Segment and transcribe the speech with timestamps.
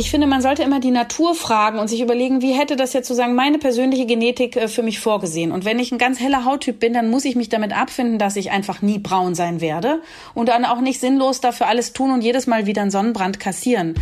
[0.00, 3.06] Ich finde, man sollte immer die Natur fragen und sich überlegen, wie hätte das jetzt
[3.06, 5.52] sozusagen meine persönliche Genetik äh, für mich vorgesehen.
[5.52, 8.36] Und wenn ich ein ganz heller Hauttyp bin, dann muss ich mich damit abfinden, dass
[8.36, 10.00] ich einfach nie braun sein werde
[10.32, 13.92] und dann auch nicht sinnlos dafür alles tun und jedes Mal wieder einen Sonnenbrand kassieren.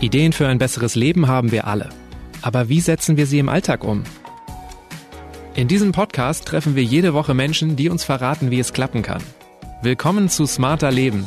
[0.00, 1.88] Ideen für ein besseres Leben haben wir alle.
[2.40, 4.04] Aber wie setzen wir sie im Alltag um?
[5.56, 9.24] In diesem Podcast treffen wir jede Woche Menschen, die uns verraten, wie es klappen kann.
[9.82, 11.26] Willkommen zu Smarter Leben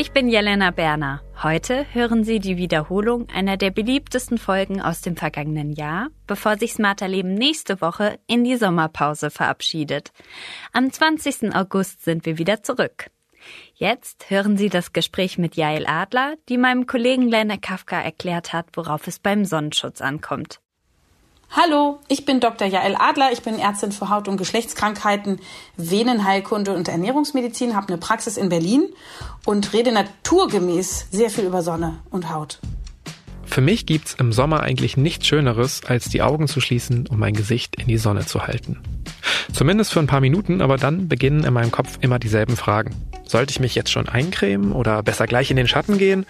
[0.00, 1.22] Ich bin Jelena Berner.
[1.42, 6.74] Heute hören Sie die Wiederholung einer der beliebtesten Folgen aus dem vergangenen Jahr, bevor sich
[6.74, 10.12] Smarter Leben nächste Woche in die Sommerpause verabschiedet.
[10.72, 11.52] Am 20.
[11.52, 13.10] August sind wir wieder zurück.
[13.74, 18.66] Jetzt hören Sie das Gespräch mit Jael Adler, die meinem Kollegen Lene Kafka erklärt hat,
[18.74, 20.60] worauf es beim Sonnenschutz ankommt.
[21.50, 22.68] Hallo, ich bin Dr.
[22.68, 23.30] Jael Adler.
[23.32, 25.40] Ich bin Ärztin für Haut- und Geschlechtskrankheiten,
[25.76, 28.86] Venenheilkunde und Ernährungsmedizin, habe eine Praxis in Berlin
[29.46, 32.60] und rede naturgemäß sehr viel über Sonne und Haut.
[33.46, 37.32] Für mich gibt's im Sommer eigentlich nichts Schöneres, als die Augen zu schließen, um mein
[37.32, 38.82] Gesicht in die Sonne zu halten.
[39.52, 42.94] Zumindest für ein paar Minuten, aber dann beginnen in meinem Kopf immer dieselben Fragen.
[43.24, 46.24] Sollte ich mich jetzt schon eincremen oder besser gleich in den Schatten gehen?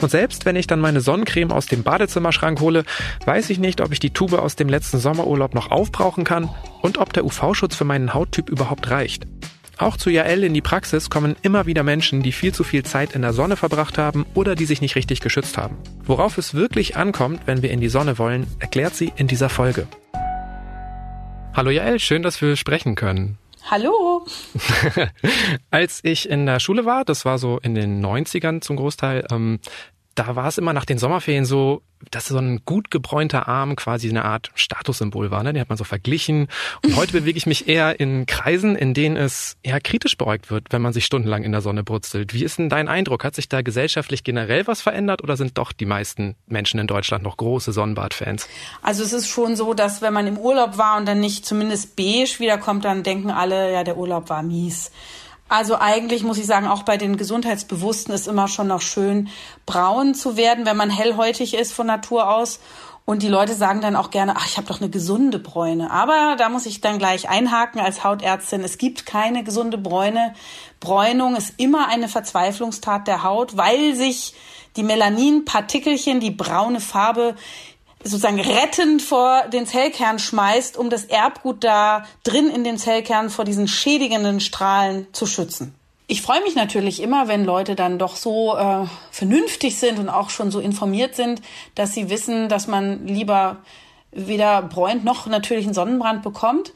[0.00, 2.84] Und selbst wenn ich dann meine Sonnencreme aus dem Badezimmerschrank hole,
[3.24, 6.48] weiß ich nicht, ob ich die Tube aus dem letzten Sommerurlaub noch aufbrauchen kann
[6.82, 9.26] und ob der UV-Schutz für meinen Hauttyp überhaupt reicht.
[9.78, 13.12] Auch zu Jael in die Praxis kommen immer wieder Menschen, die viel zu viel Zeit
[13.12, 15.76] in der Sonne verbracht haben oder die sich nicht richtig geschützt haben.
[16.04, 19.86] Worauf es wirklich ankommt, wenn wir in die Sonne wollen, erklärt sie in dieser Folge.
[21.52, 23.36] Hallo Jael, schön, dass wir sprechen können.
[23.68, 24.24] Hallo.
[25.70, 29.58] Als ich in der Schule war, das war so in den 90ern zum Großteil, ähm,
[30.20, 34.10] da war es immer nach den Sommerferien so, dass so ein gut gebräunter Arm quasi
[34.10, 35.42] eine Art Statussymbol war.
[35.42, 35.54] Ne?
[35.54, 36.48] Den hat man so verglichen.
[36.84, 40.66] Und heute bewege ich mich eher in Kreisen, in denen es eher kritisch beäugt wird,
[40.70, 42.34] wenn man sich stundenlang in der Sonne brutzelt.
[42.34, 43.24] Wie ist denn dein Eindruck?
[43.24, 47.24] Hat sich da gesellschaftlich generell was verändert oder sind doch die meisten Menschen in Deutschland
[47.24, 48.46] noch große Sonnenbadfans?
[48.82, 51.96] Also es ist schon so, dass wenn man im Urlaub war und dann nicht zumindest
[51.96, 54.90] beige wiederkommt, dann denken alle, ja, der Urlaub war mies.
[55.50, 59.28] Also eigentlich muss ich sagen, auch bei den Gesundheitsbewussten ist immer schon noch schön,
[59.66, 62.60] braun zu werden, wenn man hellhäutig ist von Natur aus.
[63.04, 65.90] Und die Leute sagen dann auch gerne, ach, ich habe doch eine gesunde Bräune.
[65.90, 68.62] Aber da muss ich dann gleich einhaken als Hautärztin.
[68.62, 70.34] Es gibt keine gesunde Bräune.
[70.78, 74.34] Bräunung ist immer eine Verzweiflungstat der Haut, weil sich
[74.76, 77.34] die Melaninpartikelchen, die braune Farbe
[78.02, 83.44] sozusagen rettend vor den Zellkern schmeißt, um das Erbgut da drin in den Zellkern vor
[83.44, 85.74] diesen schädigenden Strahlen zu schützen.
[86.06, 90.30] Ich freue mich natürlich immer, wenn Leute dann doch so äh, vernünftig sind und auch
[90.30, 91.40] schon so informiert sind,
[91.76, 93.58] dass sie wissen, dass man lieber
[94.10, 96.72] weder bräunt noch natürlich einen Sonnenbrand bekommt.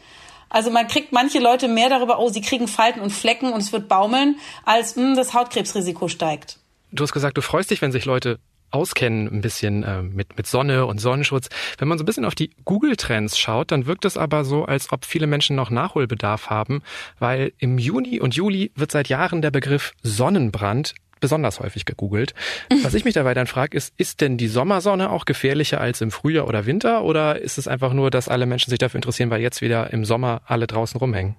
[0.51, 3.73] Also man kriegt manche Leute mehr darüber, oh, sie kriegen Falten und Flecken und es
[3.73, 6.59] wird baumeln, als mh, hm, das Hautkrebsrisiko steigt.
[6.93, 8.39] Du hast gesagt, du freust dich, wenn sich Leute
[8.75, 11.49] auskennen, ein bisschen äh, mit, mit Sonne und Sonnenschutz.
[11.79, 14.93] Wenn man so ein bisschen auf die Google-Trends schaut, dann wirkt es aber so, als
[14.93, 16.83] ob viele Menschen noch Nachholbedarf haben,
[17.19, 22.35] weil im Juni und Juli wird seit Jahren der Begriff Sonnenbrand besonders häufig gegoogelt.
[22.83, 26.11] Was ich mich dabei dann frage, ist, ist denn die Sommersonne auch gefährlicher als im
[26.11, 27.03] Frühjahr oder Winter?
[27.05, 30.05] Oder ist es einfach nur, dass alle Menschen sich dafür interessieren, weil jetzt wieder im
[30.05, 31.37] Sommer alle draußen rumhängen?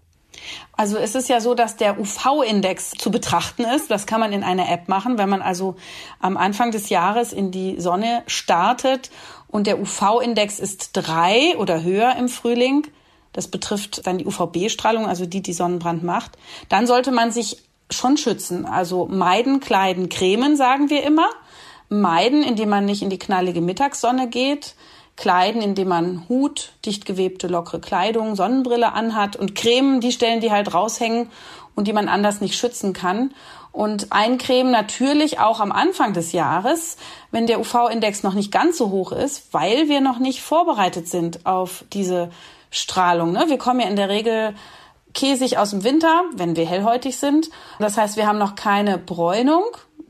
[0.74, 3.90] Also es ist ja so, dass der UV-Index zu betrachten ist.
[3.90, 5.76] Das kann man in einer App machen, wenn man also
[6.20, 9.12] am Anfang des Jahres in die Sonne startet
[9.48, 12.88] und der UV-Index ist drei oder höher im Frühling.
[13.34, 16.38] Das betrifft dann die UVB-Strahlung, also die, die Sonnenbrand macht.
[16.70, 18.66] Dann sollte man sich schon schützen.
[18.66, 21.30] Also meiden, kleiden, cremen, sagen wir immer.
[21.90, 24.76] Meiden, indem man nicht in die knallige Mittagssonne geht
[25.16, 30.52] kleiden, indem man Hut, dicht gewebte, lockere Kleidung, Sonnenbrille anhat und Cremen, die Stellen, die
[30.52, 31.30] halt raushängen
[31.76, 33.34] und die man anders nicht schützen kann.
[33.72, 36.96] Und eincremen natürlich auch am Anfang des Jahres,
[37.32, 41.46] wenn der UV-Index noch nicht ganz so hoch ist, weil wir noch nicht vorbereitet sind
[41.46, 42.30] auf diese
[42.72, 43.34] Strahlung.
[43.34, 43.46] Ne?
[43.48, 44.56] Wir kommen ja in der Regel
[45.14, 47.50] käsig aus dem Winter, wenn wir hellhäutig sind.
[47.80, 49.66] Das heißt, wir haben noch keine Bräunung,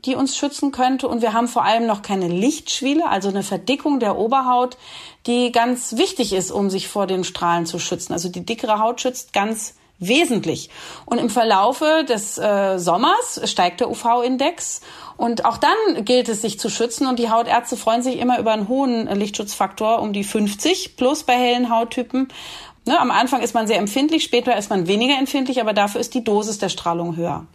[0.06, 1.08] die uns schützen könnte.
[1.08, 4.76] Und wir haben vor allem noch keine Lichtschwiele, also eine Verdickung der Oberhaut,
[5.26, 8.12] die ganz wichtig ist, um sich vor den Strahlen zu schützen.
[8.12, 10.70] Also die dickere Haut schützt ganz wesentlich.
[11.06, 14.82] Und im Verlaufe des äh, Sommers steigt der UV-Index
[15.16, 17.06] und auch dann gilt es, sich zu schützen.
[17.06, 21.34] Und die Hautärzte freuen sich immer über einen hohen Lichtschutzfaktor um die 50 plus bei
[21.34, 22.28] hellen Hauttypen.
[22.84, 26.14] Ne, am Anfang ist man sehr empfindlich, später ist man weniger empfindlich, aber dafür ist
[26.14, 27.46] die Dosis der Strahlung höher.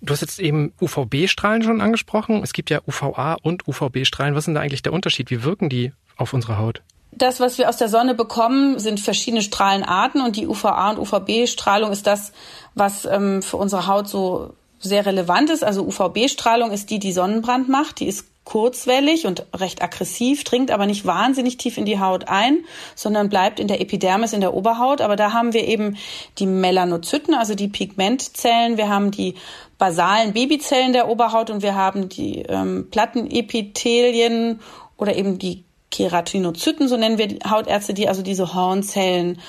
[0.00, 2.42] Du hast jetzt eben UVB-Strahlen schon angesprochen.
[2.42, 4.34] Es gibt ja UVA und UVB-Strahlen.
[4.34, 5.30] Was ist denn da eigentlich der Unterschied?
[5.30, 6.82] Wie wirken die auf unsere Haut?
[7.10, 11.90] Das, was wir aus der Sonne bekommen, sind verschiedene Strahlenarten und die UVA und UVB-Strahlung
[11.90, 12.32] ist das,
[12.74, 15.64] was ähm, für unsere Haut so sehr relevant ist.
[15.64, 17.98] Also UVB-Strahlung ist die, die Sonnenbrand macht.
[17.98, 22.64] Die ist kurzwellig und recht aggressiv, dringt aber nicht wahnsinnig tief in die Haut ein,
[22.94, 25.02] sondern bleibt in der Epidermis, in der Oberhaut.
[25.02, 25.98] Aber da haben wir eben
[26.38, 28.78] die Melanozyten, also die Pigmentzellen.
[28.78, 29.34] Wir haben die
[29.78, 34.60] basalen Babyzellen der Oberhaut und wir haben die ähm, Plattenepithelien
[34.96, 39.40] oder eben die Keratinozyten, so nennen wir die Hautärzte die, also diese Hornzellen.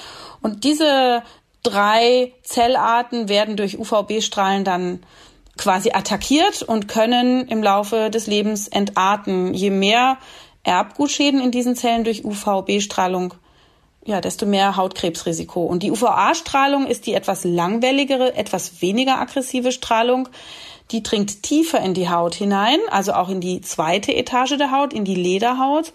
[0.41, 1.23] Und diese
[1.63, 5.03] drei Zellarten werden durch UVB-Strahlen dann
[5.57, 9.53] quasi attackiert und können im Laufe des Lebens entarten.
[9.53, 10.17] Je mehr
[10.63, 13.33] Erbgutschäden in diesen Zellen durch UVB-Strahlung,
[14.09, 15.63] ja, desto mehr Hautkrebsrisiko.
[15.63, 20.29] Und die UVA-Strahlung ist die etwas langwelligere, etwas weniger aggressive Strahlung.
[20.91, 24.91] Die dringt tiefer in die Haut hinein, also auch in die zweite Etage der Haut,
[24.91, 25.93] in die Lederhaut.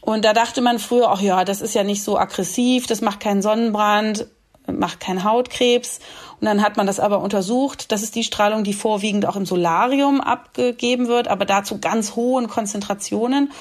[0.00, 3.20] Und da dachte man früher, ach ja, das ist ja nicht so aggressiv, das macht
[3.20, 4.26] keinen Sonnenbrand,
[4.66, 6.00] macht keinen Hautkrebs.
[6.42, 7.92] Und dann hat man das aber untersucht.
[7.92, 12.48] Das ist die Strahlung, die vorwiegend auch im Solarium abgegeben wird, aber dazu ganz hohen
[12.48, 13.52] Konzentrationen.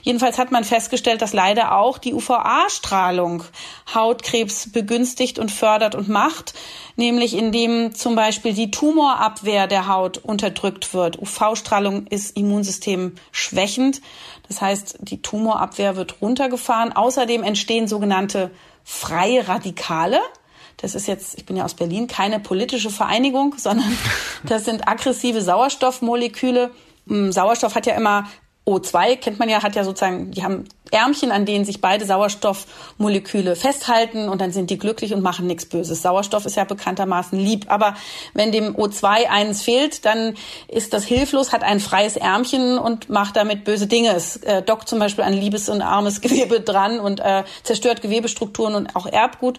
[0.00, 3.44] Jedenfalls hat man festgestellt, dass leider auch die UVA-Strahlung
[3.94, 6.54] Hautkrebs begünstigt und fördert und macht,
[6.96, 11.20] nämlich indem zum Beispiel die Tumorabwehr der Haut unterdrückt wird.
[11.20, 14.00] UV-Strahlung ist Immunsystem schwächend.
[14.48, 16.94] Das heißt, die Tumorabwehr wird runtergefahren.
[16.94, 18.50] Außerdem entstehen sogenannte
[18.82, 20.20] freie Radikale.
[20.80, 23.96] Das ist jetzt, ich bin ja aus Berlin, keine politische Vereinigung, sondern
[24.44, 26.70] das sind aggressive Sauerstoffmoleküle.
[27.06, 28.26] Hm, Sauerstoff hat ja immer
[28.66, 33.56] O2, kennt man ja, hat ja sozusagen, die haben Ärmchen, an denen sich beide Sauerstoffmoleküle
[33.56, 36.02] festhalten und dann sind die glücklich und machen nichts Böses.
[36.02, 37.94] Sauerstoff ist ja bekanntermaßen lieb, aber
[38.34, 40.34] wenn dem O2 eines fehlt, dann
[40.68, 44.14] ist das hilflos, hat ein freies Ärmchen und macht damit böse Dinge.
[44.14, 48.74] Es äh, dockt zum Beispiel ein liebes und armes Gewebe dran und äh, zerstört Gewebestrukturen
[48.74, 49.58] und auch Erbgut.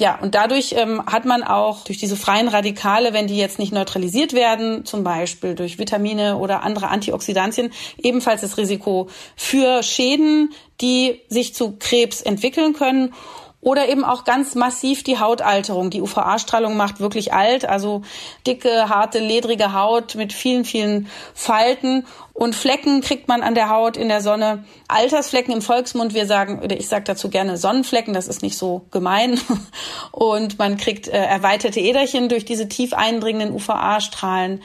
[0.00, 3.70] Ja, und dadurch ähm, hat man auch durch diese freien Radikale, wenn die jetzt nicht
[3.70, 11.20] neutralisiert werden, zum Beispiel durch Vitamine oder andere Antioxidantien, ebenfalls das Risiko für Schäden, die
[11.28, 13.12] sich zu Krebs entwickeln können
[13.60, 15.90] oder eben auch ganz massiv die Hautalterung.
[15.90, 18.00] Die UVA-Strahlung macht wirklich alt, also
[18.46, 22.06] dicke, harte, ledrige Haut mit vielen, vielen Falten.
[22.40, 24.64] Und Flecken kriegt man an der Haut in der Sonne.
[24.88, 28.86] Altersflecken im Volksmund, wir sagen, oder ich sage dazu gerne Sonnenflecken, das ist nicht so
[28.90, 29.38] gemein.
[30.10, 34.62] Und man kriegt äh, erweiterte Äderchen durch diese tief eindringenden UVA-Strahlen.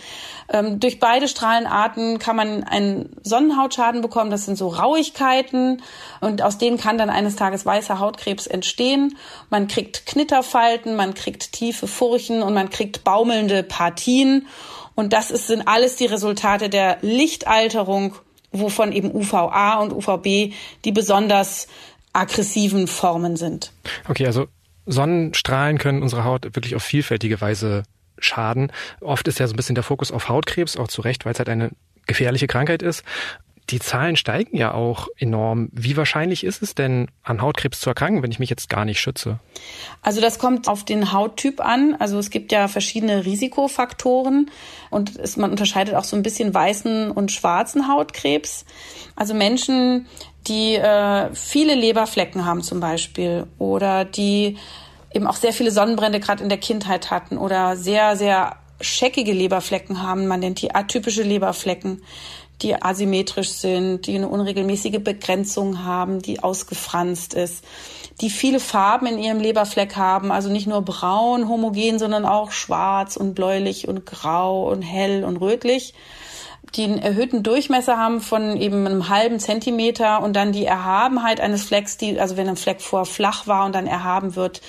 [0.48, 4.32] Ähm, durch beide Strahlenarten kann man einen Sonnenhautschaden bekommen.
[4.32, 5.84] Das sind so Rauigkeiten
[6.22, 9.18] und aus denen kann dann eines Tages weißer Hautkrebs entstehen.
[9.50, 14.48] Man kriegt Knitterfalten, man kriegt tiefe Furchen und man kriegt baumelnde Partien.
[14.96, 18.16] Und das ist, sind alles die Resultate der Lichtalterung,
[18.52, 20.54] wovon eben UVA und UVB
[20.86, 21.68] die besonders
[22.14, 23.74] aggressiven Formen sind.
[24.08, 24.48] Okay, also
[24.86, 27.84] Sonnenstrahlen können unsere Haut wirklich auf vielfältige Weise
[28.20, 28.72] schaden.
[29.02, 31.40] Oft ist ja so ein bisschen der Fokus auf Hautkrebs, auch zu Recht, weil es
[31.40, 31.72] halt eine
[32.06, 33.04] gefährliche Krankheit ist.
[33.72, 35.70] Die Zahlen steigen ja auch enorm.
[35.72, 39.00] Wie wahrscheinlich ist es denn, an Hautkrebs zu erkranken, wenn ich mich jetzt gar nicht
[39.00, 39.40] schütze?
[40.04, 41.96] Also das kommt auf den Hauttyp an.
[41.98, 44.52] Also es gibt ja verschiedene Risikofaktoren
[44.92, 48.66] und es, man unterscheidet auch so ein bisschen weißen und schwarzen Hautkrebs.
[49.16, 50.06] Also Menschen,
[50.48, 54.58] die äh, viele Leberflecken haben zum Beispiel oder die
[55.12, 60.04] eben auch sehr viele Sonnenbrände gerade in der Kindheit hatten oder sehr, sehr scheckige Leberflecken
[60.04, 60.28] haben.
[60.28, 62.02] Man nennt die atypische Leberflecken
[62.62, 67.64] die asymmetrisch sind, die eine unregelmäßige Begrenzung haben, die ausgefranst ist,
[68.22, 73.18] die viele Farben in ihrem Leberfleck haben, also nicht nur braun, homogen, sondern auch schwarz
[73.18, 75.94] und bläulich und grau und hell und rötlich
[76.76, 81.64] die einen erhöhten Durchmesser haben von eben einem halben Zentimeter und dann die Erhabenheit eines
[81.64, 84.62] Flecks, die, also wenn ein Fleck vor flach war und dann erhaben wird,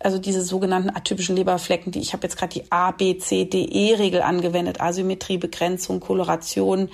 [0.00, 3.64] also diese sogenannten atypischen Leberflecken, die ich habe jetzt gerade die A, B, C, D,
[3.64, 6.88] E-Regel angewendet, Asymmetrie, Begrenzung, Koloration,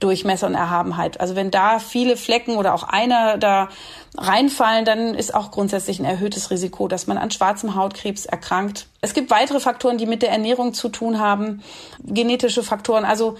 [0.00, 1.20] Durchmesser und Erhabenheit.
[1.20, 3.68] Also wenn da viele Flecken oder auch einer da
[4.16, 8.86] reinfallen, dann ist auch grundsätzlich ein erhöhtes Risiko, dass man an schwarzem Hautkrebs erkrankt.
[9.00, 11.62] Es gibt weitere Faktoren, die mit der Ernährung zu tun haben,
[12.04, 13.04] genetische Faktoren.
[13.04, 13.36] Also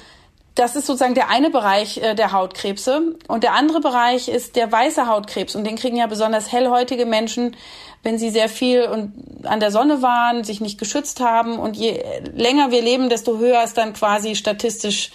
[0.59, 3.17] das ist sozusagen der eine Bereich äh, der Hautkrebse.
[3.29, 5.55] Und der andere Bereich ist der weiße Hautkrebs.
[5.55, 7.55] Und den kriegen ja besonders hellhäutige Menschen,
[8.03, 11.59] wenn sie sehr viel und an der Sonne waren, sich nicht geschützt haben.
[11.59, 12.03] Und je
[12.35, 15.11] länger wir leben, desto höher ist dann quasi statistisch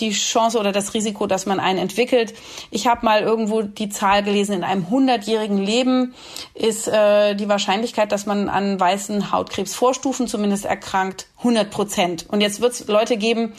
[0.00, 2.34] die Chance oder das Risiko, dass man einen entwickelt.
[2.70, 6.14] Ich habe mal irgendwo die Zahl gelesen, in einem hundertjährigen Leben
[6.54, 12.26] ist äh, die Wahrscheinlichkeit, dass man an weißen Hautkrebsvorstufen zumindest erkrankt, 100 Prozent.
[12.28, 13.52] Und jetzt wird es Leute geben,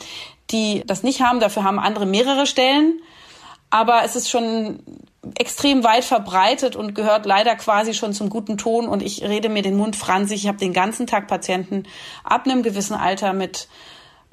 [0.50, 1.40] die das nicht haben.
[1.40, 3.00] Dafür haben andere mehrere Stellen.
[3.70, 4.80] Aber es ist schon
[5.38, 8.88] extrem weit verbreitet und gehört leider quasi schon zum guten Ton.
[8.88, 10.44] Und ich rede mir den Mund franzig.
[10.44, 11.84] Ich habe den ganzen Tag Patienten
[12.24, 13.68] ab einem gewissen Alter mit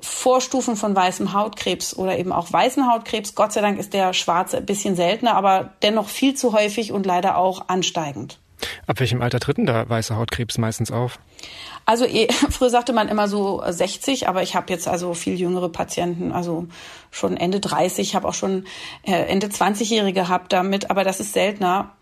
[0.00, 3.34] Vorstufen von weißem Hautkrebs oder eben auch weißen Hautkrebs.
[3.34, 7.06] Gott sei Dank ist der schwarze ein bisschen seltener, aber dennoch viel zu häufig und
[7.06, 8.38] leider auch ansteigend.
[8.86, 11.18] Ab welchem Alter tritt denn da weißer Hautkrebs meistens auf?
[11.86, 15.68] Also eh, früher sagte man immer so 60, aber ich habe jetzt also viel jüngere
[15.68, 16.66] Patienten, also
[17.10, 18.66] schon Ende 30, habe auch schon
[19.02, 21.92] äh, Ende 20-Jährige gehabt damit, aber das ist seltener.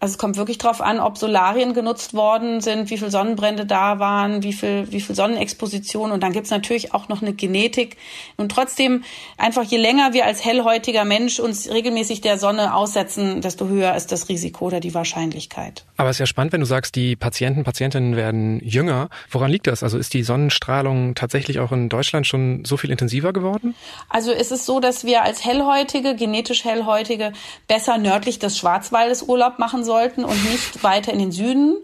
[0.00, 3.98] Also es kommt wirklich darauf an, ob Solarien genutzt worden sind, wie viel Sonnenbrände da
[3.98, 6.12] waren, wie viel, wie viel Sonnenexposition.
[6.12, 7.96] Und dann gibt's natürlich auch noch eine Genetik.
[8.36, 9.04] Und trotzdem,
[9.38, 14.12] einfach je länger wir als hellhäutiger Mensch uns regelmäßig der Sonne aussetzen, desto höher ist
[14.12, 15.84] das Risiko oder die Wahrscheinlichkeit.
[15.96, 19.08] Aber es ist ja spannend, wenn du sagst, die Patienten, Patientinnen werden jünger.
[19.30, 19.82] Woran liegt das?
[19.82, 23.74] Also ist die Sonnenstrahlung tatsächlich auch in Deutschland schon so viel intensiver geworden?
[24.08, 27.32] Also ist es so, dass wir als Hellhäutige, genetisch Hellhäutige,
[27.68, 31.76] besser nördlich des Schwarzwaldes Urlaub machen sollten und nicht weiter in den Süden.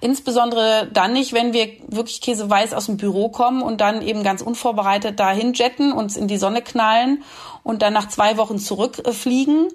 [0.00, 4.40] Insbesondere dann nicht, wenn wir wirklich käseweiß aus dem Büro kommen und dann eben ganz
[4.40, 7.22] unvorbereitet dahin jetten, uns in die Sonne knallen
[7.62, 9.68] und dann nach zwei Wochen zurückfliegen.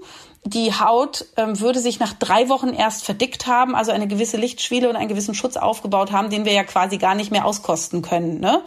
[0.43, 4.89] Die Haut ähm, würde sich nach drei Wochen erst verdickt haben, also eine gewisse Lichtschwele
[4.89, 8.39] und einen gewissen Schutz aufgebaut haben, den wir ja quasi gar nicht mehr auskosten können.
[8.39, 8.63] Ne?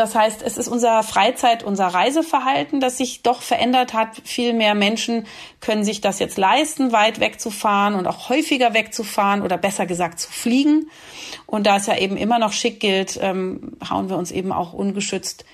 [0.00, 4.16] Das heißt, es ist unser Freizeit, unser Reiseverhalten, das sich doch verändert hat.
[4.24, 5.26] Viel mehr Menschen
[5.60, 10.32] können sich das jetzt leisten, weit wegzufahren und auch häufiger wegzufahren oder besser gesagt zu
[10.32, 10.90] fliegen.
[11.44, 14.72] Und da es ja eben immer noch schick gilt, ähm, hauen wir uns eben auch
[14.72, 15.44] ungeschützt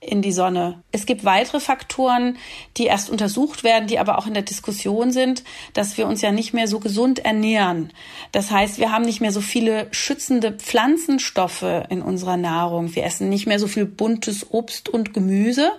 [0.00, 0.82] in die Sonne.
[0.92, 2.36] Es gibt weitere Faktoren,
[2.76, 6.32] die erst untersucht werden, die aber auch in der Diskussion sind, dass wir uns ja
[6.32, 7.92] nicht mehr so gesund ernähren.
[8.32, 12.94] Das heißt, wir haben nicht mehr so viele schützende Pflanzenstoffe in unserer Nahrung.
[12.94, 15.72] Wir essen nicht mehr so viel buntes Obst und Gemüse,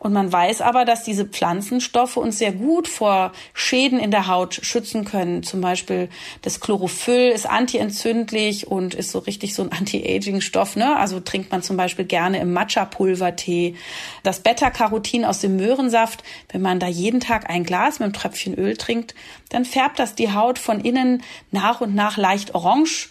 [0.00, 4.54] und man weiß aber, dass diese Pflanzenstoffe uns sehr gut vor Schäden in der Haut
[4.62, 5.42] schützen können.
[5.42, 6.08] Zum Beispiel
[6.40, 10.76] das Chlorophyll ist antientzündlich und ist so richtig so ein Anti-Aging-Stoff.
[10.76, 10.96] Ne?
[10.96, 13.76] Also trinkt man zum Beispiel gerne im Matcha-Pulvertee.
[14.22, 18.54] Das Beta-Carotin aus dem Möhrensaft, wenn man da jeden Tag ein Glas mit einem Tröpfchen
[18.54, 19.14] Öl trinkt,
[19.50, 23.10] dann färbt das die Haut von innen nach und nach leicht orange.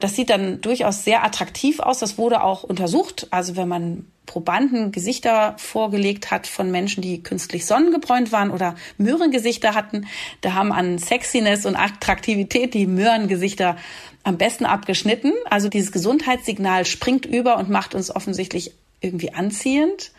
[0.00, 2.00] Das sieht dann durchaus sehr attraktiv aus.
[2.00, 3.28] Das wurde auch untersucht.
[3.30, 9.74] Also wenn man Probanden Gesichter vorgelegt hat von Menschen, die künstlich sonnengebräunt waren oder Möhrengesichter
[9.74, 10.06] hatten.
[10.40, 13.76] Da haben an Sexiness und Attraktivität die Möhrengesichter
[14.22, 15.32] am besten abgeschnitten.
[15.50, 20.12] Also dieses Gesundheitssignal springt über und macht uns offensichtlich irgendwie anziehend.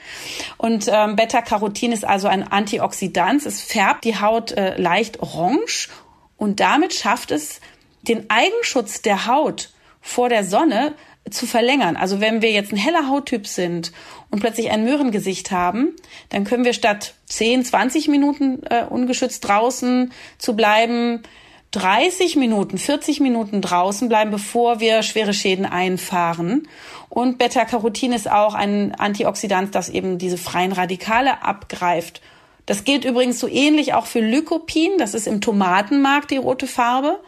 [0.57, 3.45] Und ähm, Beta-Carotin ist also ein Antioxidant.
[3.45, 5.89] Es färbt die Haut äh, leicht orange
[6.37, 7.59] und damit schafft es,
[8.03, 10.93] den Eigenschutz der Haut vor der Sonne
[11.29, 11.95] zu verlängern.
[11.95, 13.91] Also wenn wir jetzt ein heller Hauttyp sind
[14.29, 15.95] und plötzlich ein Möhrengesicht haben,
[16.29, 21.23] dann können wir statt 10, 20 Minuten äh, ungeschützt draußen zu bleiben,
[21.71, 26.67] 30 Minuten, 40 Minuten draußen bleiben, bevor wir schwere Schäden einfahren.
[27.09, 32.21] Und Beta-Carotin ist auch ein Antioxidant, das eben diese freien Radikale abgreift.
[32.65, 37.19] Das gilt übrigens so ähnlich auch für Lycopin, das ist im Tomatenmark die rote Farbe.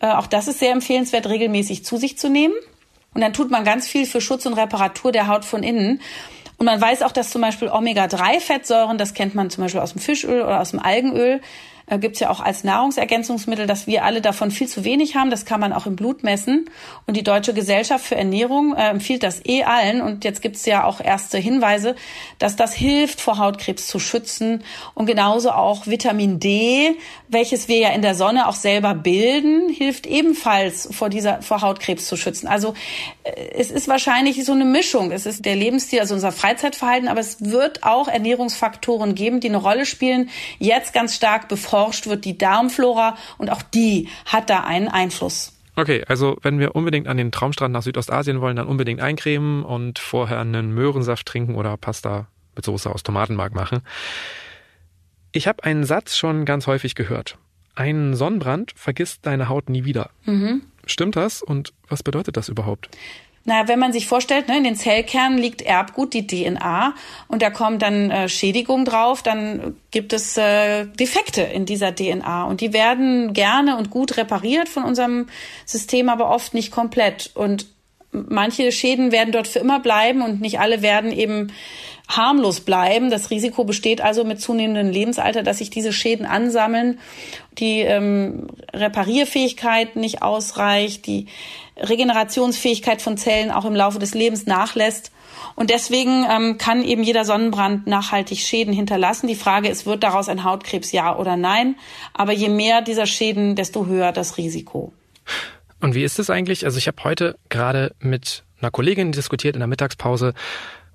[0.00, 2.54] Äh, auch das ist sehr empfehlenswert, regelmäßig zu sich zu nehmen.
[3.14, 6.00] Und dann tut man ganz viel für Schutz und Reparatur der Haut von innen.
[6.56, 10.00] Und man weiß auch, dass zum Beispiel Omega-3-Fettsäuren, das kennt man zum Beispiel aus dem
[10.00, 11.40] Fischöl oder aus dem Algenöl,
[11.86, 15.30] äh, gibt's ja auch als Nahrungsergänzungsmittel, dass wir alle davon viel zu wenig haben.
[15.30, 16.70] Das kann man auch im Blut messen.
[17.06, 20.00] Und die Deutsche Gesellschaft für Ernährung äh, empfiehlt das eh allen.
[20.00, 21.94] Und jetzt gibt's ja auch erste Hinweise,
[22.38, 24.64] dass das hilft, vor Hautkrebs zu schützen.
[24.94, 26.96] Und genauso auch Vitamin D,
[27.28, 32.06] welches wir ja in der Sonne auch selber bilden, hilft ebenfalls vor dieser, vor Hautkrebs
[32.06, 32.46] zu schützen.
[32.46, 32.74] Also
[33.24, 35.12] äh, es ist wahrscheinlich so eine Mischung.
[35.12, 39.58] Es ist der Lebensstil, also unser Freizeitverhalten, aber es wird auch Ernährungsfaktoren geben, die eine
[39.58, 40.30] Rolle spielen.
[40.58, 45.52] Jetzt ganz stark bevor erforscht wird, die Darmflora und auch die hat da einen Einfluss.
[45.74, 49.98] Okay, also wenn wir unbedingt an den Traumstrand nach Südostasien wollen, dann unbedingt eincremen und
[49.98, 53.80] vorher einen Möhrensaft trinken oder Pasta mit Soße aus Tomatenmark machen.
[55.32, 57.38] Ich habe einen Satz schon ganz häufig gehört.
[57.74, 60.10] Ein Sonnenbrand vergisst deine Haut nie wieder.
[60.24, 60.62] Mhm.
[60.84, 62.90] Stimmt das und was bedeutet das überhaupt?
[63.44, 66.94] Naja, wenn man sich vorstellt, ne, in den Zellkernen liegt Erbgut, die DNA,
[67.26, 72.44] und da kommt dann äh, Schädigung drauf, dann gibt es äh, Defekte in dieser DNA.
[72.44, 75.26] Und die werden gerne und gut repariert von unserem
[75.66, 77.32] System, aber oft nicht komplett.
[77.34, 77.66] Und
[78.12, 81.52] manche Schäden werden dort für immer bleiben und nicht alle werden eben
[82.16, 83.10] harmlos bleiben.
[83.10, 86.98] Das Risiko besteht also mit zunehmendem Lebensalter, dass sich diese Schäden ansammeln,
[87.58, 91.26] die ähm, Reparierfähigkeit nicht ausreicht, die
[91.76, 95.12] Regenerationsfähigkeit von Zellen auch im Laufe des Lebens nachlässt.
[95.54, 99.26] Und deswegen ähm, kann eben jeder Sonnenbrand nachhaltig Schäden hinterlassen.
[99.26, 101.76] Die Frage ist, wird daraus ein Hautkrebs ja oder nein?
[102.14, 104.92] Aber je mehr dieser Schäden, desto höher das Risiko.
[105.80, 106.64] Und wie ist es eigentlich?
[106.64, 110.32] Also ich habe heute gerade mit einer Kollegin diskutiert in der Mittagspause,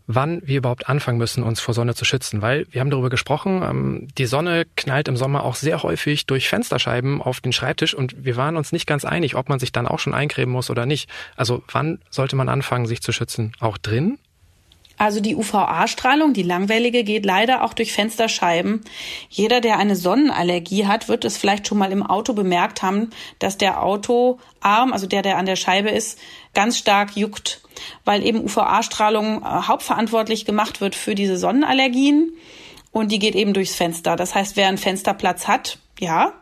[0.07, 3.61] wann wir überhaupt anfangen müssen, uns vor Sonne zu schützen, weil wir haben darüber gesprochen,
[3.61, 8.23] ähm, die Sonne knallt im Sommer auch sehr häufig durch Fensterscheiben auf den Schreibtisch und
[8.25, 10.85] wir waren uns nicht ganz einig, ob man sich dann auch schon eincremen muss oder
[10.85, 11.09] nicht.
[11.35, 13.51] Also wann sollte man anfangen, sich zu schützen?
[13.59, 14.17] Auch drin?
[14.99, 18.81] Also die UVA-Strahlung, die langwellige, geht leider auch durch Fensterscheiben.
[19.29, 23.59] Jeder, der eine Sonnenallergie hat, wird es vielleicht schon mal im Auto bemerkt haben, dass
[23.59, 26.17] der Autoarm, also der, der an der Scheibe ist,
[26.57, 27.61] ganz stark juckt,
[28.03, 32.33] weil eben UVA-Strahlung äh, hauptverantwortlich gemacht wird für diese Sonnenallergien
[32.91, 34.15] und die geht eben durchs Fenster.
[34.15, 36.33] Das heißt, wer einen Fensterplatz hat, ja,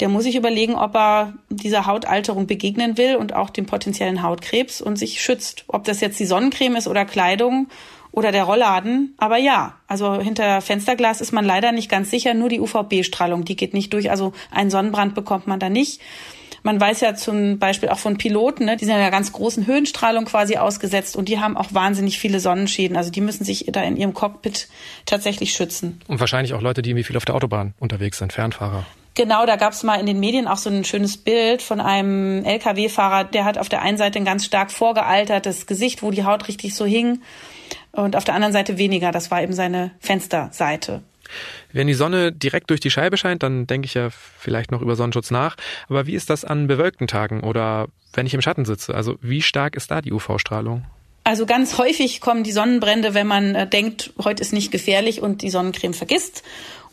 [0.00, 4.80] der muss sich überlegen, ob er dieser Hautalterung begegnen will und auch dem potenziellen Hautkrebs
[4.80, 5.62] und sich schützt.
[5.68, 7.68] Ob das jetzt die Sonnencreme ist oder Kleidung
[8.10, 9.14] oder der Rollladen.
[9.18, 12.34] Aber ja, also hinter Fensterglas ist man leider nicht ganz sicher.
[12.34, 14.10] Nur die UVB-Strahlung, die geht nicht durch.
[14.10, 16.00] Also einen Sonnenbrand bekommt man da nicht.
[16.62, 20.26] Man weiß ja zum Beispiel auch von Piloten, ne, die sind ja ganz großen Höhenstrahlung
[20.26, 22.96] quasi ausgesetzt und die haben auch wahnsinnig viele Sonnenschäden.
[22.96, 24.68] Also die müssen sich da in ihrem Cockpit
[25.06, 26.00] tatsächlich schützen.
[26.06, 28.84] Und wahrscheinlich auch Leute, die irgendwie viel auf der Autobahn unterwegs sind, Fernfahrer.
[29.14, 32.44] Genau, da gab es mal in den Medien auch so ein schönes Bild von einem
[32.44, 36.46] Lkw-Fahrer, der hat auf der einen Seite ein ganz stark vorgealtertes Gesicht, wo die Haut
[36.46, 37.20] richtig so hing
[37.92, 39.10] und auf der anderen Seite weniger.
[39.10, 41.02] Das war eben seine Fensterseite.
[41.72, 44.96] Wenn die Sonne direkt durch die Scheibe scheint, dann denke ich ja vielleicht noch über
[44.96, 45.56] Sonnenschutz nach.
[45.88, 48.94] Aber wie ist das an bewölkten Tagen oder wenn ich im Schatten sitze?
[48.94, 50.84] Also wie stark ist da die UV-Strahlung?
[51.22, 55.42] Also ganz häufig kommen die Sonnenbrände, wenn man äh, denkt, heute ist nicht gefährlich und
[55.42, 56.42] die Sonnencreme vergisst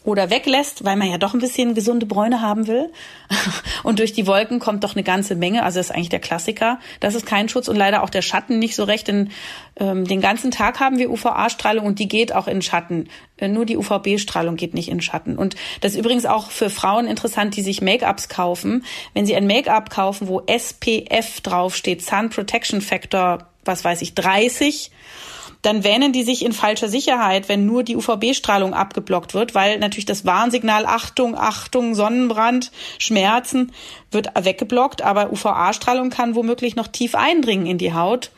[0.04, 2.90] oder weglässt, weil man ja doch ein bisschen gesunde Bräune haben will.
[3.84, 5.64] Und durch die Wolken kommt doch eine ganze Menge.
[5.64, 6.80] Also das ist eigentlich der Klassiker.
[7.02, 9.08] Das ist kein Schutz und leider auch der Schatten nicht so recht.
[9.08, 9.32] Denn
[9.80, 13.10] ähm, den ganzen Tag haben wir UVA-Strahlung und die geht auch in Schatten.
[13.38, 15.38] Äh, nur die UVB-Strahlung geht nicht in Schatten.
[15.38, 18.86] Und das ist übrigens auch für Frauen interessant, die sich Make-ups kaufen.
[19.14, 24.92] Wenn sie ein Make-up kaufen, wo SPF draufsteht, Sun Protection Factor, was weiß ich, 30,
[25.62, 30.06] dann wähnen die sich in falscher Sicherheit, wenn nur die UVB-Strahlung abgeblockt wird, weil natürlich
[30.06, 33.72] das Warnsignal Achtung, Achtung, Sonnenbrand, Schmerzen
[34.12, 38.32] wird weggeblockt, aber UVA-Strahlung kann womöglich noch tief eindringen in die Haut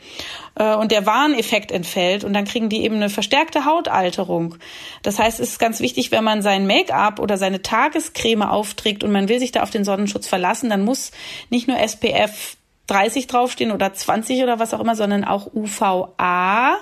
[0.56, 4.56] äh, und der Warneffekt entfällt und dann kriegen die eben eine verstärkte Hautalterung.
[5.02, 9.12] Das heißt, es ist ganz wichtig, wenn man sein Make-up oder seine Tagescreme aufträgt und
[9.12, 11.12] man will sich da auf den Sonnenschutz verlassen, dann muss
[11.50, 12.56] nicht nur SPF
[12.88, 16.76] 30 draufstehen oder 20 oder was auch immer, sondern auch UVA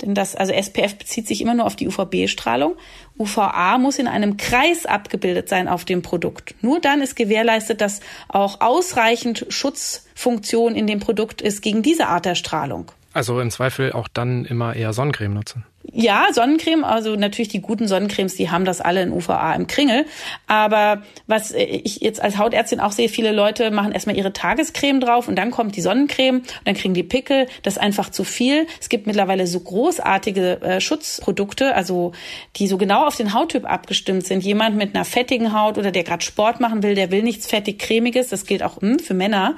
[0.00, 2.76] denn das, also SPF bezieht sich immer nur auf die UVB-Strahlung.
[3.18, 6.54] UVA muss in einem Kreis abgebildet sein auf dem Produkt.
[6.62, 12.26] Nur dann ist gewährleistet, dass auch ausreichend Schutzfunktion in dem Produkt ist gegen diese Art
[12.26, 12.92] der Strahlung.
[13.12, 15.64] Also im Zweifel auch dann immer eher Sonnencreme nutzen.
[15.90, 20.04] Ja, Sonnencreme, also natürlich die guten Sonnencremes, die haben das alle in UVA im Kringel.
[20.46, 25.28] Aber was ich jetzt als Hautärztin auch sehe, viele Leute machen erstmal ihre Tagescreme drauf
[25.28, 27.46] und dann kommt die Sonnencreme und dann kriegen die Pickel.
[27.62, 28.66] Das ist einfach zu viel.
[28.78, 32.12] Es gibt mittlerweile so großartige äh, Schutzprodukte, also
[32.56, 34.44] die so genau auf den Hauttyp abgestimmt sind.
[34.44, 37.78] Jemand mit einer fettigen Haut oder der gerade Sport machen will, der will nichts fettig
[37.78, 38.28] cremiges.
[38.28, 39.56] Das gilt auch hm, für Männer.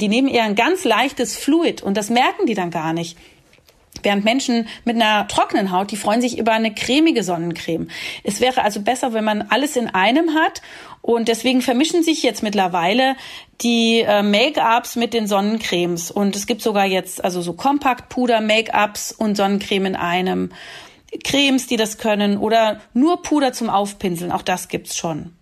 [0.00, 3.16] Die nehmen eher ein ganz leichtes Fluid und das merken die dann gar nicht.
[4.04, 7.88] Während Menschen mit einer trockenen Haut, die freuen sich über eine cremige Sonnencreme.
[8.22, 10.62] Es wäre also besser, wenn man alles in einem hat.
[11.02, 13.16] Und deswegen vermischen sich jetzt mittlerweile
[13.60, 16.10] die äh, Make-ups mit den Sonnencremes.
[16.10, 20.50] Und es gibt sogar jetzt also so Kompaktpuder-Make-ups und Sonnencreme in einem.
[21.22, 24.32] Cremes, die das können oder nur Puder zum Aufpinseln.
[24.32, 25.32] Auch das gibt's schon.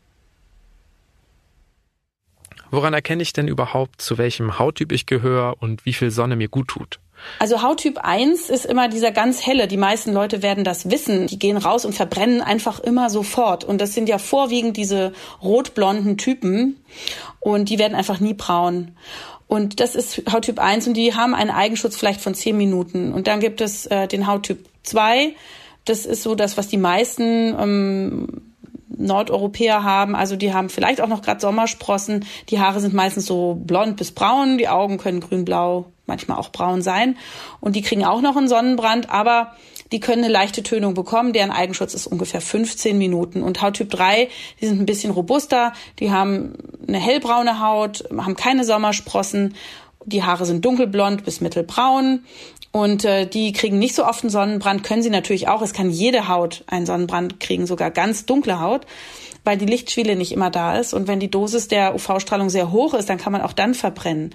[2.70, 6.48] Woran erkenne ich denn überhaupt, zu welchem Hauttyp ich gehöre und wie viel Sonne mir
[6.48, 7.00] gut tut?
[7.38, 9.66] Also Hauttyp 1 ist immer dieser ganz helle.
[9.66, 11.26] Die meisten Leute werden das wissen.
[11.26, 13.64] Die gehen raus und verbrennen einfach immer sofort.
[13.64, 16.82] Und das sind ja vorwiegend diese rotblonden Typen.
[17.40, 18.92] Und die werden einfach nie braun.
[19.48, 23.12] Und das ist Hauttyp 1 und die haben einen Eigenschutz vielleicht von 10 Minuten.
[23.12, 25.34] Und dann gibt es äh, den Hauttyp 2.
[25.84, 28.42] Das ist so das, was die meisten ähm,
[28.96, 30.14] Nordeuropäer haben.
[30.14, 32.24] Also die haben vielleicht auch noch gerade Sommersprossen.
[32.48, 34.58] Die Haare sind meistens so blond bis braun.
[34.58, 37.16] Die Augen können grün-blau manchmal auch braun sein.
[37.60, 39.56] Und die kriegen auch noch einen Sonnenbrand, aber
[39.92, 41.32] die können eine leichte Tönung bekommen.
[41.32, 43.42] Deren Eigenschutz ist ungefähr 15 Minuten.
[43.42, 44.28] Und Hauttyp 3,
[44.60, 45.72] die sind ein bisschen robuster.
[45.98, 46.54] Die haben
[46.86, 49.54] eine hellbraune Haut, haben keine Sommersprossen.
[50.04, 52.24] Die Haare sind dunkelblond bis mittelbraun.
[52.72, 55.60] Und äh, die kriegen nicht so oft einen Sonnenbrand, können sie natürlich auch.
[55.62, 58.86] Es kann jede Haut einen Sonnenbrand kriegen, sogar ganz dunkle Haut
[59.44, 60.94] weil die Lichtschwelle nicht immer da ist.
[60.94, 64.34] Und wenn die Dosis der UV-Strahlung sehr hoch ist, dann kann man auch dann verbrennen.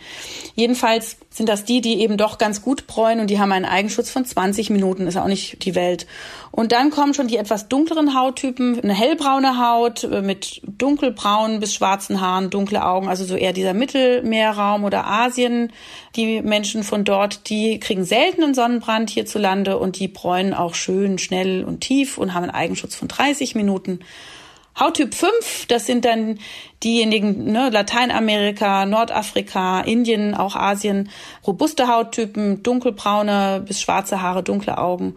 [0.56, 4.10] Jedenfalls sind das die, die eben doch ganz gut bräunen und die haben einen Eigenschutz
[4.10, 6.08] von 20 Minuten, ist auch nicht die Welt.
[6.52, 11.76] Und dann kommen schon die etwas dunkleren Hauttypen, eine hellbraune Haut äh, mit dunkelbraunen bis
[11.76, 15.72] schwarzen Haaren, dunkle Augen, also so eher dieser Mittelmeerraum oder Asien.
[16.16, 21.18] Die Menschen von dort, die kriegen selten seltenen Sonnenbrand hierzulande und die bräunen auch schön
[21.18, 24.00] schnell und tief und haben einen Eigenschutz von 30 Minuten.
[24.80, 26.40] Hauttyp 5, das sind dann
[26.84, 31.10] diejenigen, ne, Lateinamerika, Nordafrika, Indien, auch Asien,
[31.46, 35.16] robuste Hauttypen, dunkelbraune bis schwarze Haare, dunkle Augen.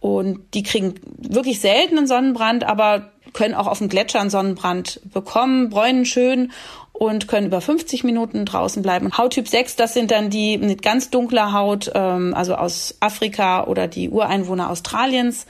[0.00, 5.70] Und die kriegen wirklich seltenen Sonnenbrand, aber können auch auf dem Gletscher einen Sonnenbrand bekommen,
[5.70, 6.52] bräunen schön
[6.92, 9.16] und können über 50 Minuten draußen bleiben.
[9.18, 13.88] Hauttyp 6, das sind dann die mit ganz dunkler Haut, ähm, also aus Afrika oder
[13.88, 15.46] die Ureinwohner Australiens.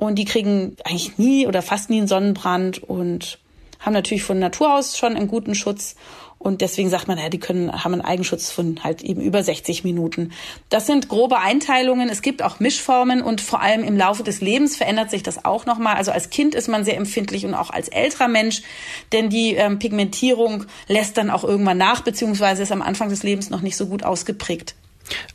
[0.00, 3.38] Und die kriegen eigentlich nie oder fast nie einen Sonnenbrand und
[3.80, 5.94] haben natürlich von Natur aus schon einen guten Schutz.
[6.38, 9.84] Und deswegen sagt man, ja, die können, haben einen Eigenschutz von halt eben über 60
[9.84, 10.32] Minuten.
[10.70, 12.08] Das sind grobe Einteilungen.
[12.08, 15.66] Es gibt auch Mischformen und vor allem im Laufe des Lebens verändert sich das auch
[15.66, 15.96] nochmal.
[15.96, 18.62] Also als Kind ist man sehr empfindlich und auch als älterer Mensch,
[19.12, 23.50] denn die ähm, Pigmentierung lässt dann auch irgendwann nach, beziehungsweise ist am Anfang des Lebens
[23.50, 24.76] noch nicht so gut ausgeprägt.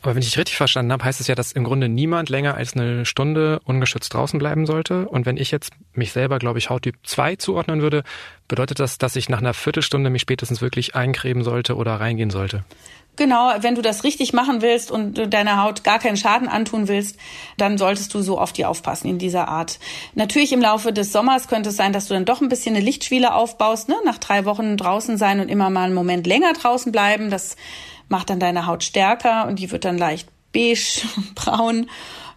[0.02, 2.74] Aber wenn ich richtig verstanden habe, heißt es ja, dass im Grunde niemand länger als
[2.74, 5.08] eine Stunde ungeschützt draußen bleiben sollte.
[5.08, 8.04] Und wenn ich jetzt mich selber, glaube ich, Hauttyp 2 zuordnen würde,
[8.48, 12.64] bedeutet das, dass ich nach einer Viertelstunde mich spätestens wirklich eincremen sollte oder reingehen sollte?
[13.18, 17.18] Genau, wenn du das richtig machen willst und deiner Haut gar keinen Schaden antun willst,
[17.58, 19.80] dann solltest du so auf die aufpassen in dieser Art.
[20.16, 22.84] Natürlich im Laufe des Sommers könnte es sein, dass du dann doch ein bisschen eine
[22.84, 23.96] Lichtschwiele aufbaust, ne?
[24.04, 27.30] nach drei Wochen draußen sein und immer mal einen Moment länger draußen bleiben.
[27.30, 27.56] Das
[28.10, 31.02] macht dann deine Haut stärker und die wird dann leicht beige,
[31.36, 31.90] braun,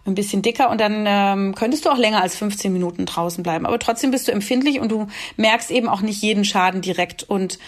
[0.05, 3.65] ein bisschen dicker und dann ähm, könntest du auch länger als 15 Minuten draußen bleiben.
[3.65, 7.23] Aber trotzdem bist du empfindlich und du merkst eben auch nicht jeden Schaden direkt.
[7.23, 7.59] Und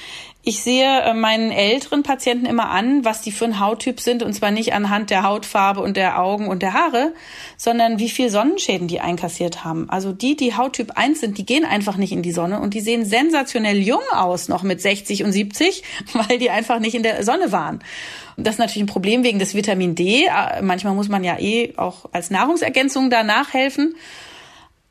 [0.43, 4.33] ich sehe äh, meinen älteren Patienten immer an, was die für ein Hauttyp sind und
[4.33, 7.13] zwar nicht anhand der Hautfarbe und der Augen und der Haare,
[7.57, 9.87] sondern wie viel Sonnenschäden die einkassiert haben.
[9.89, 12.81] Also die, die Hauttyp 1 sind, die gehen einfach nicht in die Sonne und die
[12.81, 17.23] sehen sensationell jung aus, noch mit 60 und 70, weil die einfach nicht in der
[17.23, 17.83] Sonne waren.
[18.37, 20.25] Das ist natürlich ein Problem wegen des Vitamin D.
[20.25, 23.95] Äh, manchmal muss man ja eh auch als Nahrungsergänzung da nachhelfen.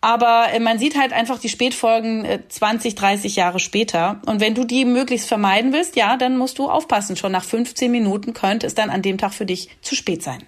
[0.00, 4.20] Aber äh, man sieht halt einfach die Spätfolgen 20, äh, 30 Jahre später.
[4.26, 7.16] Und wenn du die möglichst vermeiden willst, ja, dann musst du aufpassen.
[7.16, 10.42] Schon nach 15 Minuten könnte es dann an dem Tag für dich zu spät sein.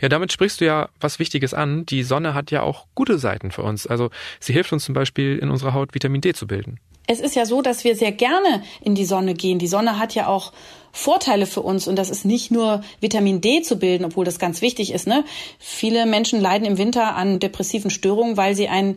[0.00, 1.86] Ja, damit sprichst du ja was Wichtiges an.
[1.86, 3.86] Die Sonne hat ja auch gute Seiten für uns.
[3.86, 4.10] Also
[4.40, 6.78] sie hilft uns zum Beispiel in unserer Haut Vitamin D zu bilden.
[7.10, 9.58] Es ist ja so, dass wir sehr gerne in die Sonne gehen.
[9.58, 10.52] Die Sonne hat ja auch
[10.92, 14.62] Vorteile für uns und das ist nicht nur Vitamin D zu bilden, obwohl das ganz
[14.62, 15.08] wichtig ist.
[15.08, 15.24] Ne?
[15.58, 18.96] Viele Menschen leiden im Winter an depressiven Störungen, weil sie ein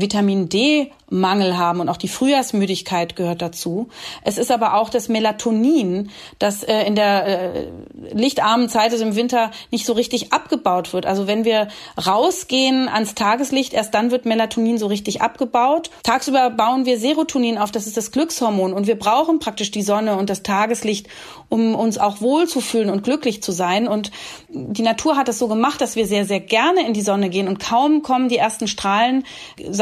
[0.00, 3.88] Vitamin D-Mangel haben und auch die Frühjahrsmüdigkeit gehört dazu.
[4.24, 7.68] Es ist aber auch das Melatonin, das äh, in der äh,
[8.12, 11.06] lichtarmen Zeit, also im Winter, nicht so richtig abgebaut wird.
[11.06, 11.68] Also wenn wir
[12.04, 15.90] rausgehen ans Tageslicht, erst dann wird Melatonin so richtig abgebaut.
[16.02, 20.16] Tagsüber bauen wir Serotonin auf, das ist das Glückshormon und wir brauchen praktisch die Sonne
[20.16, 21.08] und das Tageslicht,
[21.48, 23.88] um uns auch wohlzufühlen und glücklich zu sein.
[23.88, 24.10] Und
[24.48, 27.48] die Natur hat es so gemacht, dass wir sehr, sehr gerne in die Sonne gehen
[27.48, 29.24] und kaum kommen die ersten Strahlen,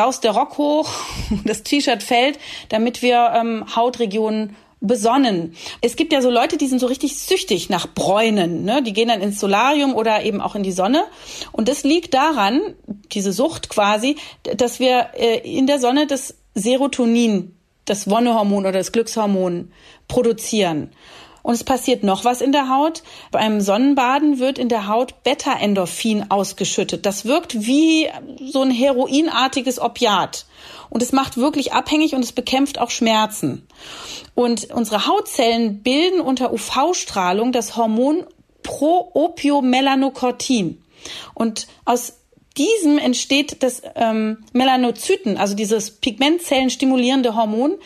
[0.06, 0.88] saust der Rock hoch,
[1.44, 2.38] das T-Shirt fällt,
[2.68, 5.56] damit wir ähm, Hautregionen besonnen.
[5.80, 8.64] Es gibt ja so Leute, die sind so richtig süchtig nach Bräunen.
[8.64, 8.82] Ne?
[8.82, 11.04] Die gehen dann ins Solarium oder eben auch in die Sonne.
[11.50, 12.60] Und das liegt daran,
[13.10, 18.92] diese Sucht quasi, dass wir äh, in der Sonne das Serotonin, das Wonnehormon oder das
[18.92, 19.72] Glückshormon
[20.06, 20.92] produzieren.
[21.46, 23.04] Und es passiert noch was in der Haut.
[23.30, 27.06] Beim Sonnenbaden wird in der Haut Beta-Endorphin ausgeschüttet.
[27.06, 28.08] Das wirkt wie
[28.44, 30.46] so ein heroinartiges Opiat.
[30.90, 33.68] Und es macht wirklich abhängig und es bekämpft auch Schmerzen.
[34.34, 38.24] Und unsere Hautzellen bilden unter UV-Strahlung das Hormon
[38.64, 40.82] Proopiomelanocortin.
[41.32, 42.14] Und aus
[42.56, 47.76] diesem entsteht das ähm, Melanozyten, also dieses Pigmentzellen stimulierende Hormon,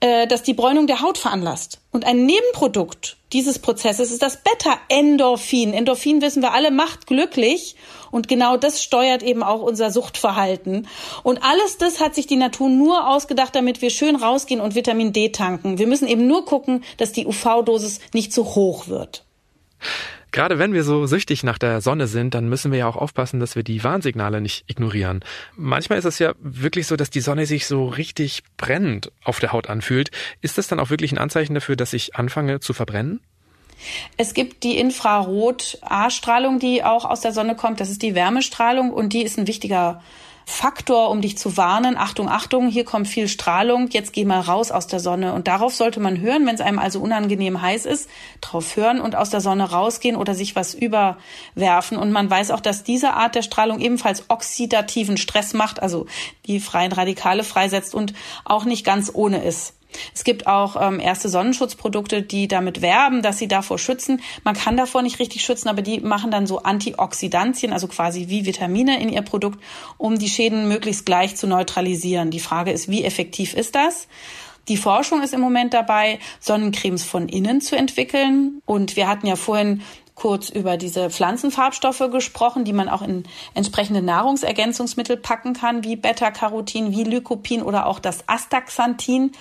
[0.00, 1.80] das die Bräunung der Haut veranlasst.
[1.90, 5.74] Und ein Nebenprodukt dieses Prozesses ist das Beta-Endorphin.
[5.74, 7.76] Endorphin wissen wir alle macht glücklich
[8.10, 10.88] und genau das steuert eben auch unser Suchtverhalten.
[11.22, 15.12] Und alles das hat sich die Natur nur ausgedacht, damit wir schön rausgehen und Vitamin
[15.12, 15.78] D tanken.
[15.78, 19.24] Wir müssen eben nur gucken, dass die UV-Dosis nicht zu hoch wird.
[20.30, 23.40] Gerade wenn wir so süchtig nach der Sonne sind, dann müssen wir ja auch aufpassen,
[23.40, 25.24] dass wir die Warnsignale nicht ignorieren.
[25.56, 29.52] Manchmal ist es ja wirklich so, dass die Sonne sich so richtig brennend auf der
[29.52, 30.10] Haut anfühlt.
[30.42, 33.20] Ist das dann auch wirklich ein Anzeichen dafür, dass ich anfange zu verbrennen?
[34.16, 37.80] Es gibt die Infrarot-A-Strahlung, die auch aus der Sonne kommt.
[37.80, 40.02] Das ist die Wärmestrahlung und die ist ein wichtiger
[40.50, 41.98] Faktor, um dich zu warnen.
[41.98, 45.34] Achtung, Achtung, hier kommt viel Strahlung, jetzt geh mal raus aus der Sonne.
[45.34, 48.08] Und darauf sollte man hören, wenn es einem also unangenehm heiß ist,
[48.40, 51.98] drauf hören und aus der Sonne rausgehen oder sich was überwerfen.
[51.98, 56.06] Und man weiß auch, dass diese Art der Strahlung ebenfalls oxidativen Stress macht, also
[56.46, 58.14] die freien Radikale freisetzt und
[58.46, 59.77] auch nicht ganz ohne ist.
[60.14, 64.20] Es gibt auch ähm, erste Sonnenschutzprodukte, die damit werben, dass sie davor schützen.
[64.44, 68.46] Man kann davor nicht richtig schützen, aber die machen dann so Antioxidantien, also quasi wie
[68.46, 69.62] Vitamine in ihr Produkt,
[69.96, 72.30] um die Schäden möglichst gleich zu neutralisieren.
[72.30, 74.08] Die Frage ist, wie effektiv ist das?
[74.68, 78.60] Die Forschung ist im Moment dabei, Sonnencremes von innen zu entwickeln.
[78.66, 79.82] Und wir hatten ja vorhin
[80.14, 83.22] kurz über diese Pflanzenfarbstoffe gesprochen, die man auch in
[83.54, 89.32] entsprechende Nahrungsergänzungsmittel packen kann, wie Beta-Carotin, wie Lycopin oder auch das Astaxanthin.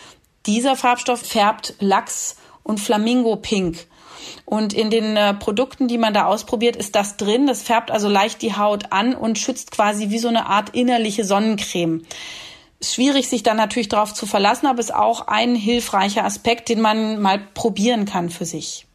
[0.47, 3.85] Dieser Farbstoff färbt Lachs und Flamingo pink.
[4.45, 7.47] Und in den äh, Produkten, die man da ausprobiert, ist das drin.
[7.47, 11.25] Das färbt also leicht die Haut an und schützt quasi wie so eine Art innerliche
[11.25, 12.03] Sonnencreme.
[12.81, 17.21] Schwierig, sich da natürlich darauf zu verlassen, aber ist auch ein hilfreicher Aspekt, den man
[17.21, 18.85] mal probieren kann für sich.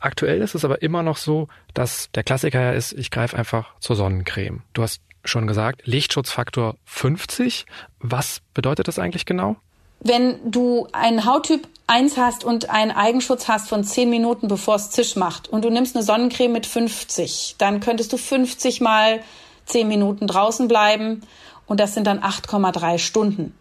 [0.00, 3.74] Aktuell ist es aber immer noch so, dass der Klassiker ja ist, ich greife einfach
[3.80, 4.62] zur Sonnencreme.
[4.74, 7.66] Du hast schon gesagt, Lichtschutzfaktor 50.
[7.98, 9.56] Was bedeutet das eigentlich genau?
[10.00, 14.90] Wenn du einen Hauttyp 1 hast und einen Eigenschutz hast von 10 Minuten, bevor es
[14.90, 19.20] Zisch macht und du nimmst eine Sonnencreme mit 50, dann könntest du 50 mal
[19.66, 21.22] 10 Minuten draußen bleiben
[21.66, 23.54] und das sind dann 8,3 Stunden.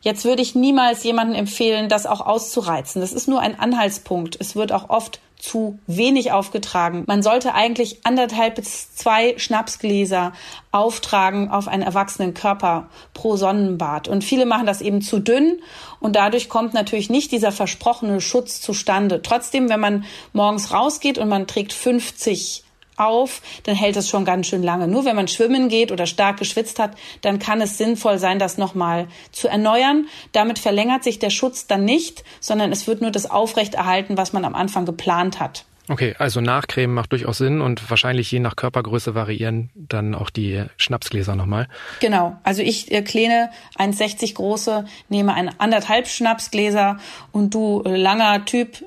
[0.00, 3.00] Jetzt würde ich niemals jemandem empfehlen, das auch auszureizen.
[3.00, 4.36] Das ist nur ein Anhaltspunkt.
[4.38, 7.04] Es wird auch oft zu wenig aufgetragen.
[7.06, 10.32] Man sollte eigentlich anderthalb bis zwei Schnapsgläser
[10.72, 14.08] auftragen auf einen erwachsenen Körper pro Sonnenbad.
[14.08, 15.60] Und viele machen das eben zu dünn
[16.00, 19.20] und dadurch kommt natürlich nicht dieser versprochene Schutz zustande.
[19.20, 22.63] Trotzdem, wenn man morgens rausgeht und man trägt 50
[22.96, 24.88] auf, dann hält es schon ganz schön lange.
[24.88, 28.58] Nur wenn man schwimmen geht oder stark geschwitzt hat, dann kann es sinnvoll sein, das
[28.58, 30.06] nochmal zu erneuern.
[30.32, 34.44] Damit verlängert sich der Schutz dann nicht, sondern es wird nur das aufrechterhalten, was man
[34.44, 35.64] am Anfang geplant hat.
[35.86, 40.64] Okay, also Nachcremen macht durchaus Sinn und wahrscheinlich je nach Körpergröße variieren dann auch die
[40.78, 41.68] Schnapsgläser nochmal.
[42.00, 46.98] Genau, also ich äh, kleine 1,60 große, nehme ein anderthalb Schnapsgläser
[47.32, 48.82] und du äh, langer Typ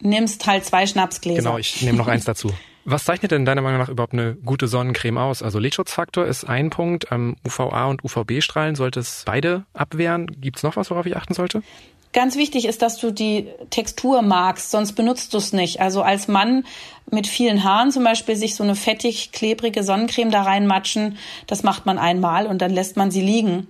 [0.00, 1.42] nimmst halt zwei Schnapsgläser.
[1.42, 2.52] Genau, ich nehme noch eins dazu.
[2.88, 5.42] Was zeichnet denn deiner Meinung nach überhaupt eine gute Sonnencreme aus?
[5.42, 7.08] Also Lichtschutzfaktor ist ein Punkt.
[7.10, 10.28] Ähm, UVA und UVB-Strahlen sollte es beide abwehren.
[10.40, 11.64] Gibt es noch was, worauf ich achten sollte?
[12.12, 15.80] Ganz wichtig ist, dass du die Textur magst, sonst benutzt du es nicht.
[15.80, 16.64] Also als Mann
[17.10, 21.18] mit vielen Haaren zum Beispiel sich so eine fettig, klebrige Sonnencreme da reinmatschen,
[21.48, 23.66] das macht man einmal und dann lässt man sie liegen.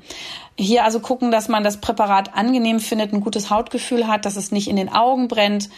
[0.58, 4.52] Hier also gucken, dass man das Präparat angenehm findet, ein gutes Hautgefühl hat, dass es
[4.52, 5.68] nicht in den Augen brennt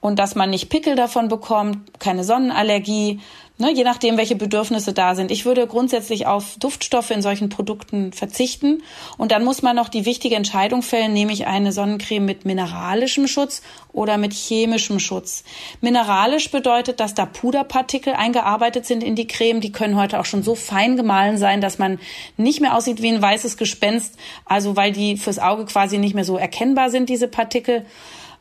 [0.00, 3.20] und dass man nicht Pickel davon bekommt, keine Sonnenallergie,
[3.58, 5.30] ne, je nachdem, welche Bedürfnisse da sind.
[5.30, 8.82] Ich würde grundsätzlich auf Duftstoffe in solchen Produkten verzichten.
[9.16, 13.26] Und dann muss man noch die wichtige Entscheidung fällen, nehme ich eine Sonnencreme mit mineralischem
[13.26, 15.42] Schutz oder mit chemischem Schutz.
[15.80, 19.60] Mineralisch bedeutet, dass da Puderpartikel eingearbeitet sind in die Creme.
[19.60, 21.98] Die können heute auch schon so fein gemahlen sein, dass man
[22.36, 24.16] nicht mehr aussieht wie ein weißes Gespenst.
[24.44, 27.84] Also weil die fürs Auge quasi nicht mehr so erkennbar sind, diese Partikel.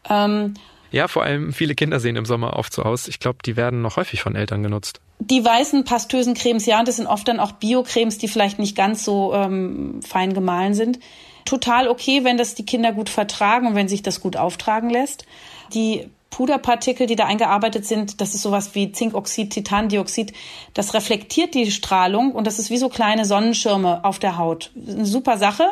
[0.10, 0.54] Ähm,
[0.92, 3.08] ja, vor allem viele Kinder sehen im Sommer oft so aus.
[3.08, 5.02] Ich glaube, die werden noch häufig von Eltern genutzt.
[5.20, 8.76] Die weißen pastösen Cremes, ja, und das sind oft dann auch Bio-Cremes, die vielleicht nicht
[8.76, 11.00] ganz so ähm, fein gemahlen sind.
[11.46, 15.26] Total okay, wenn das die Kinder gut vertragen und wenn sich das gut auftragen lässt.
[15.74, 20.34] Die Puderpartikel, die da eingearbeitet sind, das ist sowas wie Zinkoxid, Titandioxid,
[20.74, 24.72] das reflektiert die Strahlung und das ist wie so kleine Sonnenschirme auf der Haut.
[24.76, 25.68] Eine super Sache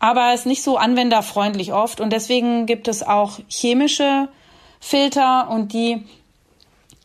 [0.00, 2.00] aber ist nicht so anwenderfreundlich oft.
[2.00, 4.28] Und deswegen gibt es auch chemische
[4.80, 6.02] Filter und die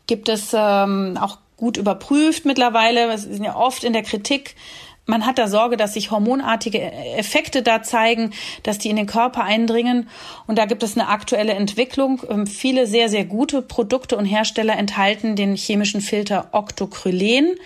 [0.08, 3.08] gibt es ähm, auch gut überprüft mittlerweile.
[3.08, 4.56] Wir sind ja oft in der Kritik.
[5.04, 8.32] Man hat da Sorge, dass sich hormonartige Effekte da zeigen,
[8.64, 10.08] dass die in den Körper eindringen.
[10.46, 12.22] Und da gibt es eine aktuelle Entwicklung.
[12.28, 17.56] Ähm, viele sehr, sehr gute Produkte und Hersteller enthalten den chemischen Filter Octocrylen.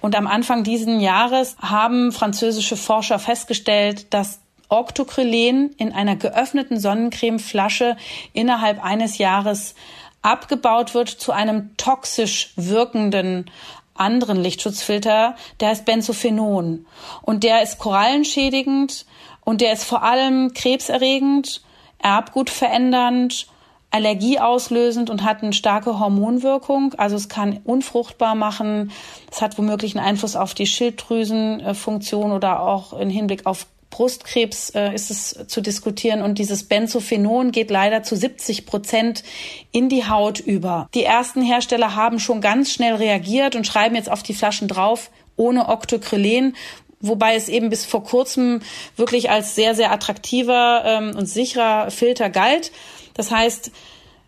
[0.00, 7.96] Und am Anfang diesen Jahres haben französische Forscher festgestellt, dass Octocrylen in einer geöffneten Sonnencremeflasche
[8.32, 9.74] innerhalb eines Jahres
[10.22, 13.50] abgebaut wird zu einem toxisch wirkenden
[13.94, 16.86] anderen Lichtschutzfilter, der heißt Benzophenon.
[17.22, 19.06] Und der ist korallenschädigend
[19.44, 21.62] und der ist vor allem krebserregend,
[21.98, 23.48] erbgutverändernd,
[23.90, 26.94] allergieauslösend und hat eine starke Hormonwirkung.
[26.98, 28.92] Also es kann unfruchtbar machen.
[29.30, 34.94] Es hat womöglich einen Einfluss auf die Schilddrüsenfunktion oder auch im Hinblick auf Brustkrebs äh,
[34.94, 39.24] ist es zu diskutieren und dieses Benzophenon geht leider zu 70 Prozent
[39.72, 40.88] in die Haut über.
[40.94, 45.10] Die ersten Hersteller haben schon ganz schnell reagiert und schreiben jetzt auf die Flaschen drauf
[45.36, 46.56] ohne Octocrylen,
[47.00, 48.60] wobei es eben bis vor kurzem
[48.96, 52.72] wirklich als sehr, sehr attraktiver ähm, und sicherer Filter galt.
[53.14, 53.70] Das heißt,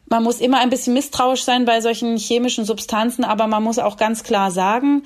[0.07, 3.97] man muss immer ein bisschen misstrauisch sein bei solchen chemischen Substanzen, aber man muss auch
[3.97, 5.05] ganz klar sagen,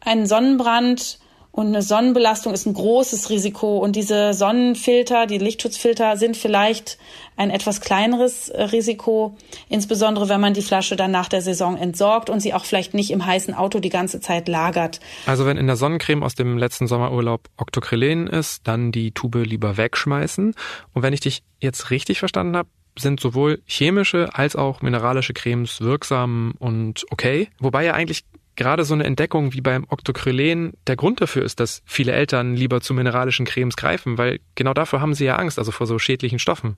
[0.00, 1.18] ein Sonnenbrand
[1.56, 3.78] und eine Sonnenbelastung ist ein großes Risiko.
[3.78, 6.98] Und diese Sonnenfilter, die Lichtschutzfilter sind vielleicht
[7.38, 9.38] ein etwas kleineres äh, Risiko,
[9.70, 13.10] insbesondere wenn man die Flasche dann nach der Saison entsorgt und sie auch vielleicht nicht
[13.10, 15.00] im heißen Auto die ganze Zeit lagert.
[15.24, 19.78] Also wenn in der Sonnencreme aus dem letzten Sommerurlaub Octocryllen ist, dann die Tube lieber
[19.78, 20.52] wegschmeißen.
[20.92, 25.80] Und wenn ich dich jetzt richtig verstanden habe, sind sowohl chemische als auch mineralische Cremes
[25.80, 27.48] wirksam und okay.
[27.58, 28.24] Wobei ja eigentlich
[28.56, 32.80] gerade so eine Entdeckung wie beim Octocrylen der Grund dafür ist, dass viele Eltern lieber
[32.80, 36.38] zu mineralischen Cremes greifen, weil genau dafür haben sie ja Angst, also vor so schädlichen
[36.38, 36.76] Stoffen.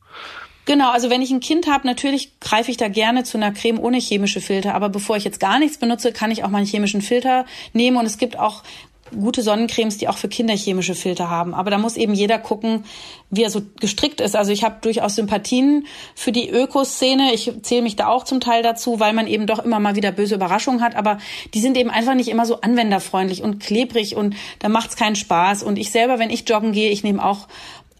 [0.69, 3.79] Genau, also wenn ich ein Kind habe, natürlich greife ich da gerne zu einer Creme
[3.79, 4.75] ohne chemische Filter.
[4.75, 7.97] Aber bevor ich jetzt gar nichts benutze, kann ich auch mal einen chemischen Filter nehmen.
[7.97, 8.63] Und es gibt auch
[9.11, 11.55] gute Sonnencremes, die auch für Kinder chemische Filter haben.
[11.55, 12.85] Aber da muss eben jeder gucken,
[13.31, 14.37] wie er so gestrickt ist.
[14.37, 17.33] Also ich habe durchaus Sympathien für die Ökoszene.
[17.35, 20.13] Ich zähle mich da auch zum Teil dazu, weil man eben doch immer mal wieder
[20.13, 20.97] böse Überraschungen hat.
[20.97, 21.19] Aber
[21.55, 25.17] die sind eben einfach nicht immer so anwenderfreundlich und klebrig und da macht es keinen
[25.17, 25.63] Spaß.
[25.63, 27.49] Und ich selber, wenn ich joggen gehe, ich nehme auch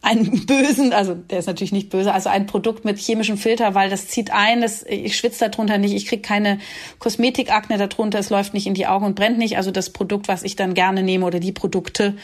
[0.09, 3.91] einen bösen, also der ist natürlich nicht böse, also ein Produkt mit chemischem Filter, weil
[3.91, 6.59] das zieht ein, das, ich schwitze darunter nicht, ich kriege keine
[6.99, 10.43] Kosmetikakne darunter, es läuft nicht in die Augen und brennt nicht, also das Produkt, was
[10.43, 12.17] ich dann gerne nehme oder die Produkte.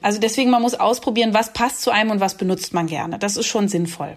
[0.00, 3.18] Also deswegen, man muss ausprobieren, was passt zu einem und was benutzt man gerne.
[3.18, 4.16] Das ist schon sinnvoll.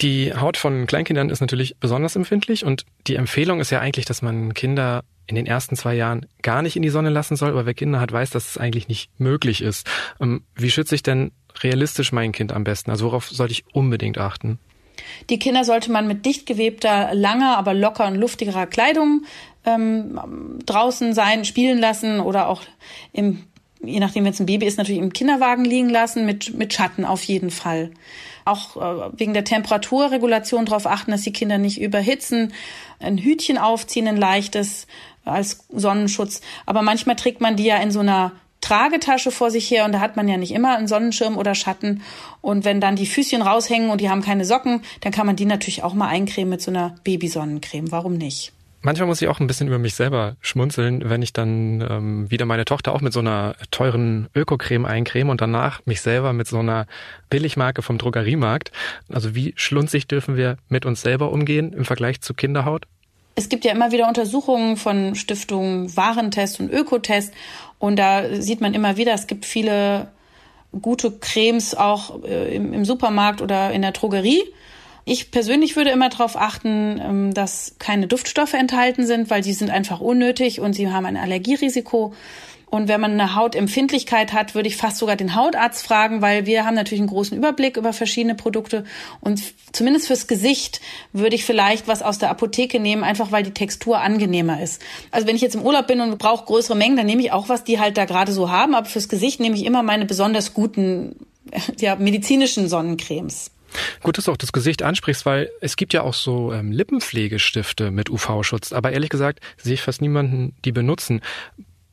[0.00, 4.22] Die Haut von Kleinkindern ist natürlich besonders empfindlich und die Empfehlung ist ja eigentlich, dass
[4.22, 7.64] man Kinder in den ersten zwei Jahren gar nicht in die Sonne lassen soll, aber
[7.64, 9.88] wer Kinder hat, weiß, dass es eigentlich nicht möglich ist.
[10.20, 12.90] Ähm, wie schütze ich denn realistisch mein Kind am besten?
[12.90, 14.58] Also worauf sollte ich unbedingt achten?
[15.30, 19.24] Die Kinder sollte man mit dicht gewebter, langer, aber locker und luftigerer Kleidung
[19.64, 20.20] ähm,
[20.66, 22.62] draußen sein, spielen lassen oder auch
[23.12, 23.44] im,
[23.82, 27.06] je nachdem, wenn es ein Baby ist, natürlich im Kinderwagen liegen lassen, mit, mit Schatten
[27.06, 27.90] auf jeden Fall.
[28.44, 32.52] Auch äh, wegen der Temperaturregulation darauf achten, dass die Kinder nicht überhitzen,
[32.98, 34.86] ein Hütchen aufziehen, ein leichtes
[35.24, 36.40] als Sonnenschutz.
[36.66, 40.00] Aber manchmal trägt man die ja in so einer Tragetasche vor sich her und da
[40.00, 42.02] hat man ja nicht immer einen Sonnenschirm oder Schatten.
[42.40, 45.44] Und wenn dann die Füßchen raushängen und die haben keine Socken, dann kann man die
[45.44, 47.90] natürlich auch mal eincremen mit so einer Babysonnencreme.
[47.90, 48.52] Warum nicht?
[48.84, 52.46] Manchmal muss ich auch ein bisschen über mich selber schmunzeln, wenn ich dann ähm, wieder
[52.46, 56.58] meine Tochter auch mit so einer teuren Ökocreme eincreme und danach mich selber mit so
[56.58, 56.86] einer
[57.30, 58.72] Billigmarke vom Drogeriemarkt.
[59.08, 62.86] Also wie schlunzig dürfen wir mit uns selber umgehen im Vergleich zu Kinderhaut?
[63.34, 67.32] Es gibt ja immer wieder Untersuchungen von Stiftungen Warentest und Ökotest
[67.78, 70.08] und da sieht man immer wieder, es gibt viele
[70.80, 74.42] gute Cremes auch äh, im, im, Supermarkt oder in der Drogerie.
[75.04, 79.70] Ich persönlich würde immer darauf achten, ähm, dass keine Duftstoffe enthalten sind, weil die sind
[79.70, 82.14] einfach unnötig und sie haben ein Allergierisiko.
[82.72, 86.64] Und wenn man eine Hautempfindlichkeit hat, würde ich fast sogar den Hautarzt fragen, weil wir
[86.64, 88.84] haben natürlich einen großen Überblick über verschiedene Produkte.
[89.20, 90.80] Und zumindest fürs Gesicht
[91.12, 94.80] würde ich vielleicht was aus der Apotheke nehmen, einfach weil die Textur angenehmer ist.
[95.10, 97.50] Also wenn ich jetzt im Urlaub bin und brauche größere Mengen, dann nehme ich auch
[97.50, 98.74] was, die halt da gerade so haben.
[98.74, 101.16] Aber fürs Gesicht nehme ich immer meine besonders guten,
[101.78, 103.50] ja, medizinischen Sonnencremes.
[104.02, 107.90] Gut, dass du auch das Gesicht ansprichst, weil es gibt ja auch so ähm, Lippenpflegestifte
[107.90, 108.72] mit UV-Schutz.
[108.72, 111.20] Aber ehrlich gesagt sehe ich fast niemanden, die benutzen.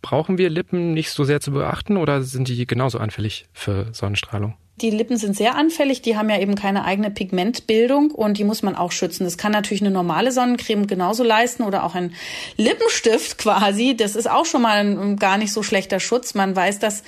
[0.01, 4.55] Brauchen wir Lippen nicht so sehr zu beachten oder sind die genauso anfällig für Sonnenstrahlung?
[4.81, 8.63] Die Lippen sind sehr anfällig, die haben ja eben keine eigene Pigmentbildung und die muss
[8.63, 9.25] man auch schützen.
[9.25, 12.13] Das kann natürlich eine normale Sonnencreme genauso leisten oder auch ein
[12.55, 13.97] Lippenstift quasi.
[13.97, 16.33] Das ist auch schon mal ein gar nicht so schlechter Schutz.
[16.33, 17.03] Man weiß, dass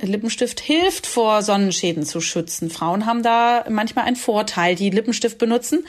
[0.00, 2.70] Lippenstift hilft, vor Sonnenschäden zu schützen.
[2.70, 5.86] Frauen haben da manchmal einen Vorteil, die Lippenstift benutzen.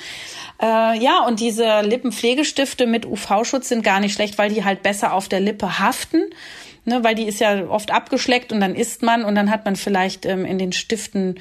[0.62, 5.14] Äh, ja, und diese Lippenpflegestifte mit UV-Schutz sind gar nicht schlecht, weil die halt besser
[5.14, 6.24] auf der Lippe haften.
[6.88, 9.76] Ne, weil die ist ja oft abgeschleckt und dann isst man und dann hat man
[9.76, 11.40] vielleicht ähm, in den Stiften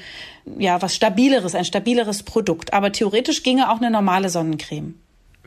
[0.57, 2.73] ja was stabileres, ein stabileres Produkt.
[2.73, 4.95] Aber theoretisch ginge auch eine normale Sonnencreme.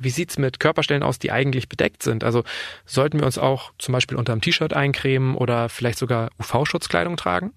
[0.01, 2.25] Wie sieht's mit Körperstellen aus, die eigentlich bedeckt sind?
[2.25, 2.45] Also
[2.87, 7.53] sollten wir uns auch zum Beispiel unter dem T-Shirt eincremen oder vielleicht sogar UV-Schutzkleidung tragen?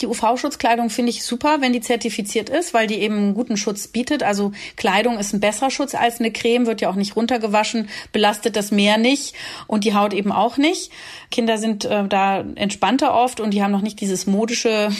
[0.00, 3.86] Die UV-Schutzkleidung finde ich super, wenn die zertifiziert ist, weil die eben einen guten Schutz
[3.86, 4.22] bietet.
[4.22, 8.56] Also Kleidung ist ein besserer Schutz als eine Creme, wird ja auch nicht runtergewaschen, belastet
[8.56, 9.34] das Meer nicht
[9.66, 10.90] und die Haut eben auch nicht.
[11.30, 14.90] Kinder sind äh, da entspannter oft und die haben noch nicht dieses modische,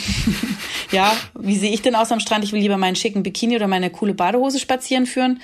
[0.91, 2.43] ja, wie sehe ich denn aus am Strand?
[2.43, 5.41] Ich will lieber meinen schicken Bikini oder meine coole Badehose spazieren führen.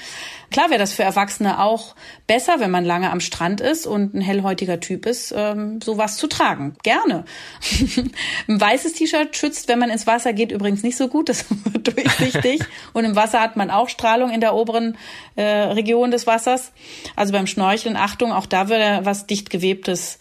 [0.52, 1.95] Klar wäre das für Erwachsene auch
[2.28, 6.28] besser, wenn man lange am Strand ist und ein hellhäutiger Typ ist, ähm, sowas zu
[6.28, 6.76] tragen.
[6.84, 7.24] Gerne.
[8.47, 11.28] ein weißes T-Shirt schützt, wenn man ins Wasser geht, übrigens nicht so gut.
[11.28, 12.62] Das wird durchsichtig.
[12.94, 14.98] und im Wasser hat man auch Strahlung in der oberen
[15.36, 16.72] äh, Region des Wassers.
[17.16, 20.20] Also beim Schnorcheln, Achtung, auch da würde was dicht gewebtes,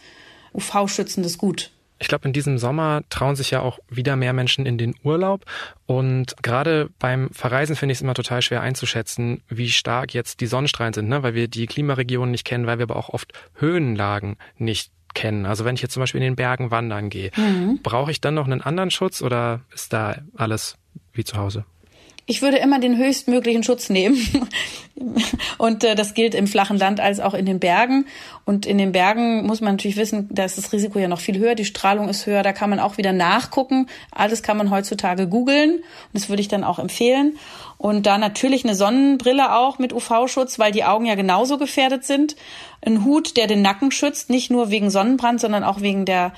[0.54, 4.78] UV-schützendes gut Ich glaube, in diesem Sommer trauen sich ja auch wieder mehr Menschen in
[4.78, 5.44] den Urlaub.
[5.86, 10.46] Und gerade beim Verreisen finde ich es immer total schwer einzuschätzen, wie stark jetzt die
[10.46, 11.22] Sonnenstrahlen sind, ne?
[11.22, 15.46] weil wir die Klimaregionen nicht kennen, weil wir aber auch oft Höhenlagen nicht kennen.
[15.46, 17.80] Also wenn ich jetzt zum Beispiel in den Bergen wandern gehe, mhm.
[17.82, 20.76] brauche ich dann noch einen anderen Schutz oder ist da alles
[21.12, 21.64] wie zu Hause?
[22.26, 24.48] Ich würde immer den höchstmöglichen Schutz nehmen.
[25.58, 28.06] Und äh, das gilt im flachen Land als auch in den Bergen.
[28.44, 31.38] Und in den Bergen muss man natürlich wissen, da ist das Risiko ja noch viel
[31.38, 33.86] höher, die Strahlung ist höher, da kann man auch wieder nachgucken.
[34.10, 35.76] Alles kann man heutzutage googeln.
[35.76, 37.38] Und das würde ich dann auch empfehlen.
[37.78, 42.36] Und da natürlich eine Sonnenbrille auch mit UV-Schutz, weil die Augen ja genauso gefährdet sind.
[42.84, 46.32] Ein Hut, der den Nacken schützt, nicht nur wegen Sonnenbrand, sondern auch wegen der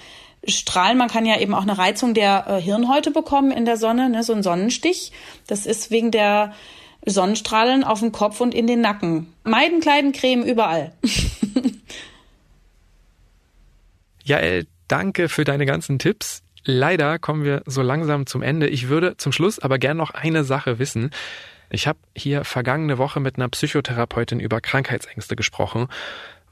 [0.47, 0.99] Strahlen.
[0.99, 4.23] Man kann ja eben auch eine Reizung der äh, Hirnhäute bekommen in der Sonne, ne,
[4.23, 5.13] so ein Sonnenstich.
[5.47, 6.53] Das ist wegen der
[7.05, 9.33] Sonnenstrahlen auf dem Kopf und in den Nacken.
[9.45, 10.93] Meiden, Kleiden, Creme, überall.
[14.25, 16.43] ja, äh, danke für deine ganzen Tipps.
[16.65, 18.69] Leider kommen wir so langsam zum Ende.
[18.69, 21.11] Ich würde zum Schluss aber gern noch eine Sache wissen.
[21.71, 25.89] Ich habe hier vergangene Woche mit einer Psychotherapeutin über Krankheitsängste gesprochen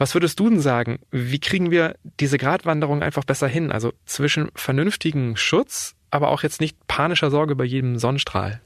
[0.01, 0.98] was würdest du denn sagen?
[1.11, 3.70] Wie kriegen wir diese Gratwanderung einfach besser hin?
[3.70, 8.62] Also zwischen vernünftigen Schutz, aber auch jetzt nicht panischer Sorge bei jedem Sonnenstrahl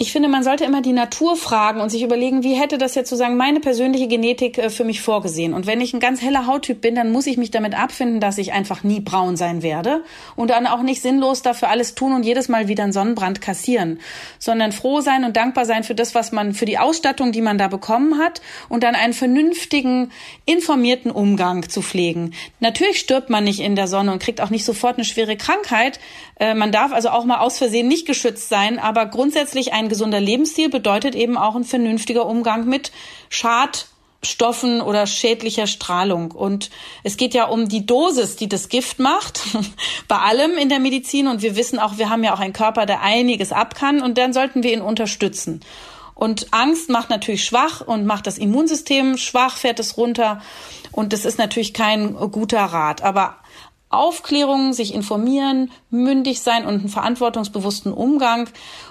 [0.00, 3.10] ich finde, man sollte immer die Natur fragen und sich überlegen, wie hätte das jetzt
[3.10, 5.52] sozusagen meine persönliche Genetik äh, für mich vorgesehen.
[5.52, 8.38] Und wenn ich ein ganz heller Hauttyp bin, dann muss ich mich damit abfinden, dass
[8.38, 10.04] ich einfach nie braun sein werde
[10.36, 13.98] und dann auch nicht sinnlos dafür alles tun und jedes Mal wieder einen Sonnenbrand kassieren,
[14.38, 17.58] sondern froh sein und dankbar sein für das, was man, für die Ausstattung, die man
[17.58, 20.12] da bekommen hat und dann einen vernünftigen,
[20.44, 22.34] informierten Umgang zu pflegen.
[22.60, 25.98] Natürlich stirbt man nicht in der Sonne und kriegt auch nicht sofort eine schwere Krankheit.
[26.38, 30.20] Äh, man darf also auch mal aus Versehen nicht geschützt sein, aber grundsätzlich ein gesunder
[30.20, 32.92] Lebensstil bedeutet eben auch ein vernünftiger Umgang mit
[33.30, 36.30] Schadstoffen oder schädlicher Strahlung.
[36.30, 36.70] Und
[37.02, 39.40] es geht ja um die Dosis, die das Gift macht,
[40.08, 41.26] bei allem in der Medizin.
[41.26, 44.18] Und wir wissen auch, wir haben ja auch einen Körper, der einiges ab kann und
[44.18, 45.60] dann sollten wir ihn unterstützen.
[46.14, 50.42] Und Angst macht natürlich schwach und macht das Immunsystem schwach, fährt es runter.
[50.90, 53.02] Und das ist natürlich kein guter Rat.
[53.02, 53.36] Aber
[53.90, 58.48] Aufklärung, sich informieren, mündig sein und einen verantwortungsbewussten Umgang.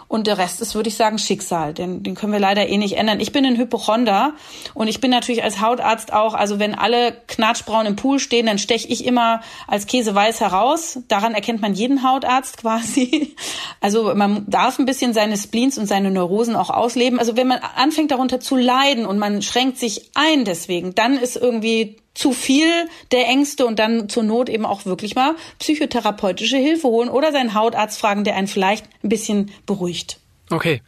[0.08, 1.74] Und der Rest ist, würde ich sagen, Schicksal.
[1.74, 3.20] Denn den können wir leider eh nicht ändern.
[3.20, 4.34] Ich bin ein Hypochonder
[4.74, 8.58] und ich bin natürlich als Hautarzt auch, also wenn alle knatschbraun im Pool stehen, dann
[8.58, 11.00] steche ich immer als Käseweiß heraus.
[11.10, 13.36] Daran erkennt man jeden Hautarzt quasi.
[13.80, 17.20] Also man darf ein bisschen seine Spleens und seine Neurosen auch ausleben.
[17.20, 21.38] Also wenn man anfängt darunter zu leiden und man schränkt sich ein deswegen, dann ist
[21.38, 22.68] irgendwie zu viel
[23.12, 27.54] der Ängste und dann zur Not eben auch wirklich mal psychotherapeutische Hilfe holen oder seinen
[27.54, 30.20] Hautarzt fragen, der einen vielleicht ein bisschen beruhigt.
[30.50, 30.82] Okay.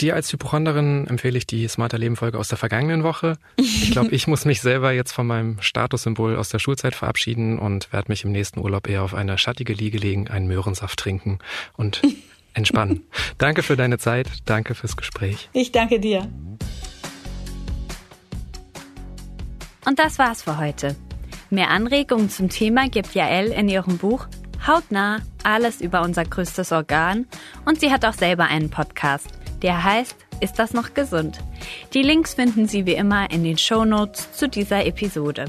[0.00, 3.36] Dir als Hypochonderin empfehle ich die Smarter Leben Folge aus der vergangenen Woche.
[3.56, 7.92] Ich glaube, ich muss mich selber jetzt von meinem Statussymbol aus der Schulzeit verabschieden und
[7.92, 11.38] werde mich im nächsten Urlaub eher auf eine schattige Liege legen, einen Möhrensaft trinken
[11.76, 12.02] und
[12.54, 13.06] entspannen.
[13.38, 15.48] danke für deine Zeit, danke fürs Gespräch.
[15.52, 16.28] Ich danke dir.
[19.84, 20.96] Und das war's für heute.
[21.50, 24.26] Mehr Anregungen zum Thema gibt Jael in ihrem Buch
[24.66, 27.26] Hautnah, alles über unser größtes Organ
[27.64, 29.28] und sie hat auch selber einen Podcast,
[29.60, 31.40] der heißt Ist das noch gesund?
[31.94, 35.46] Die Links finden Sie wie immer in den Shownotes zu dieser Episode.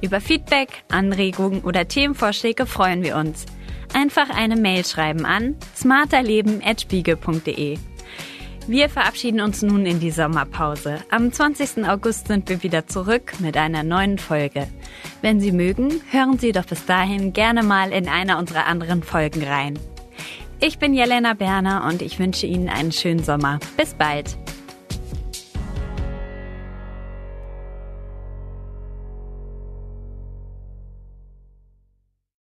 [0.00, 3.46] Über Feedback, Anregungen oder Themenvorschläge freuen wir uns.
[3.94, 7.78] Einfach eine Mail schreiben an smarterleben.spiegel.de.
[8.66, 10.98] Wir verabschieden uns nun in die Sommerpause.
[11.10, 11.86] Am 20.
[11.86, 14.66] August sind wir wieder zurück mit einer neuen Folge.
[15.20, 19.44] Wenn Sie mögen, hören Sie doch bis dahin gerne mal in einer unserer anderen Folgen
[19.44, 19.78] rein.
[20.60, 23.60] Ich bin Jelena Berner und ich wünsche Ihnen einen schönen Sommer.
[23.76, 24.38] Bis bald.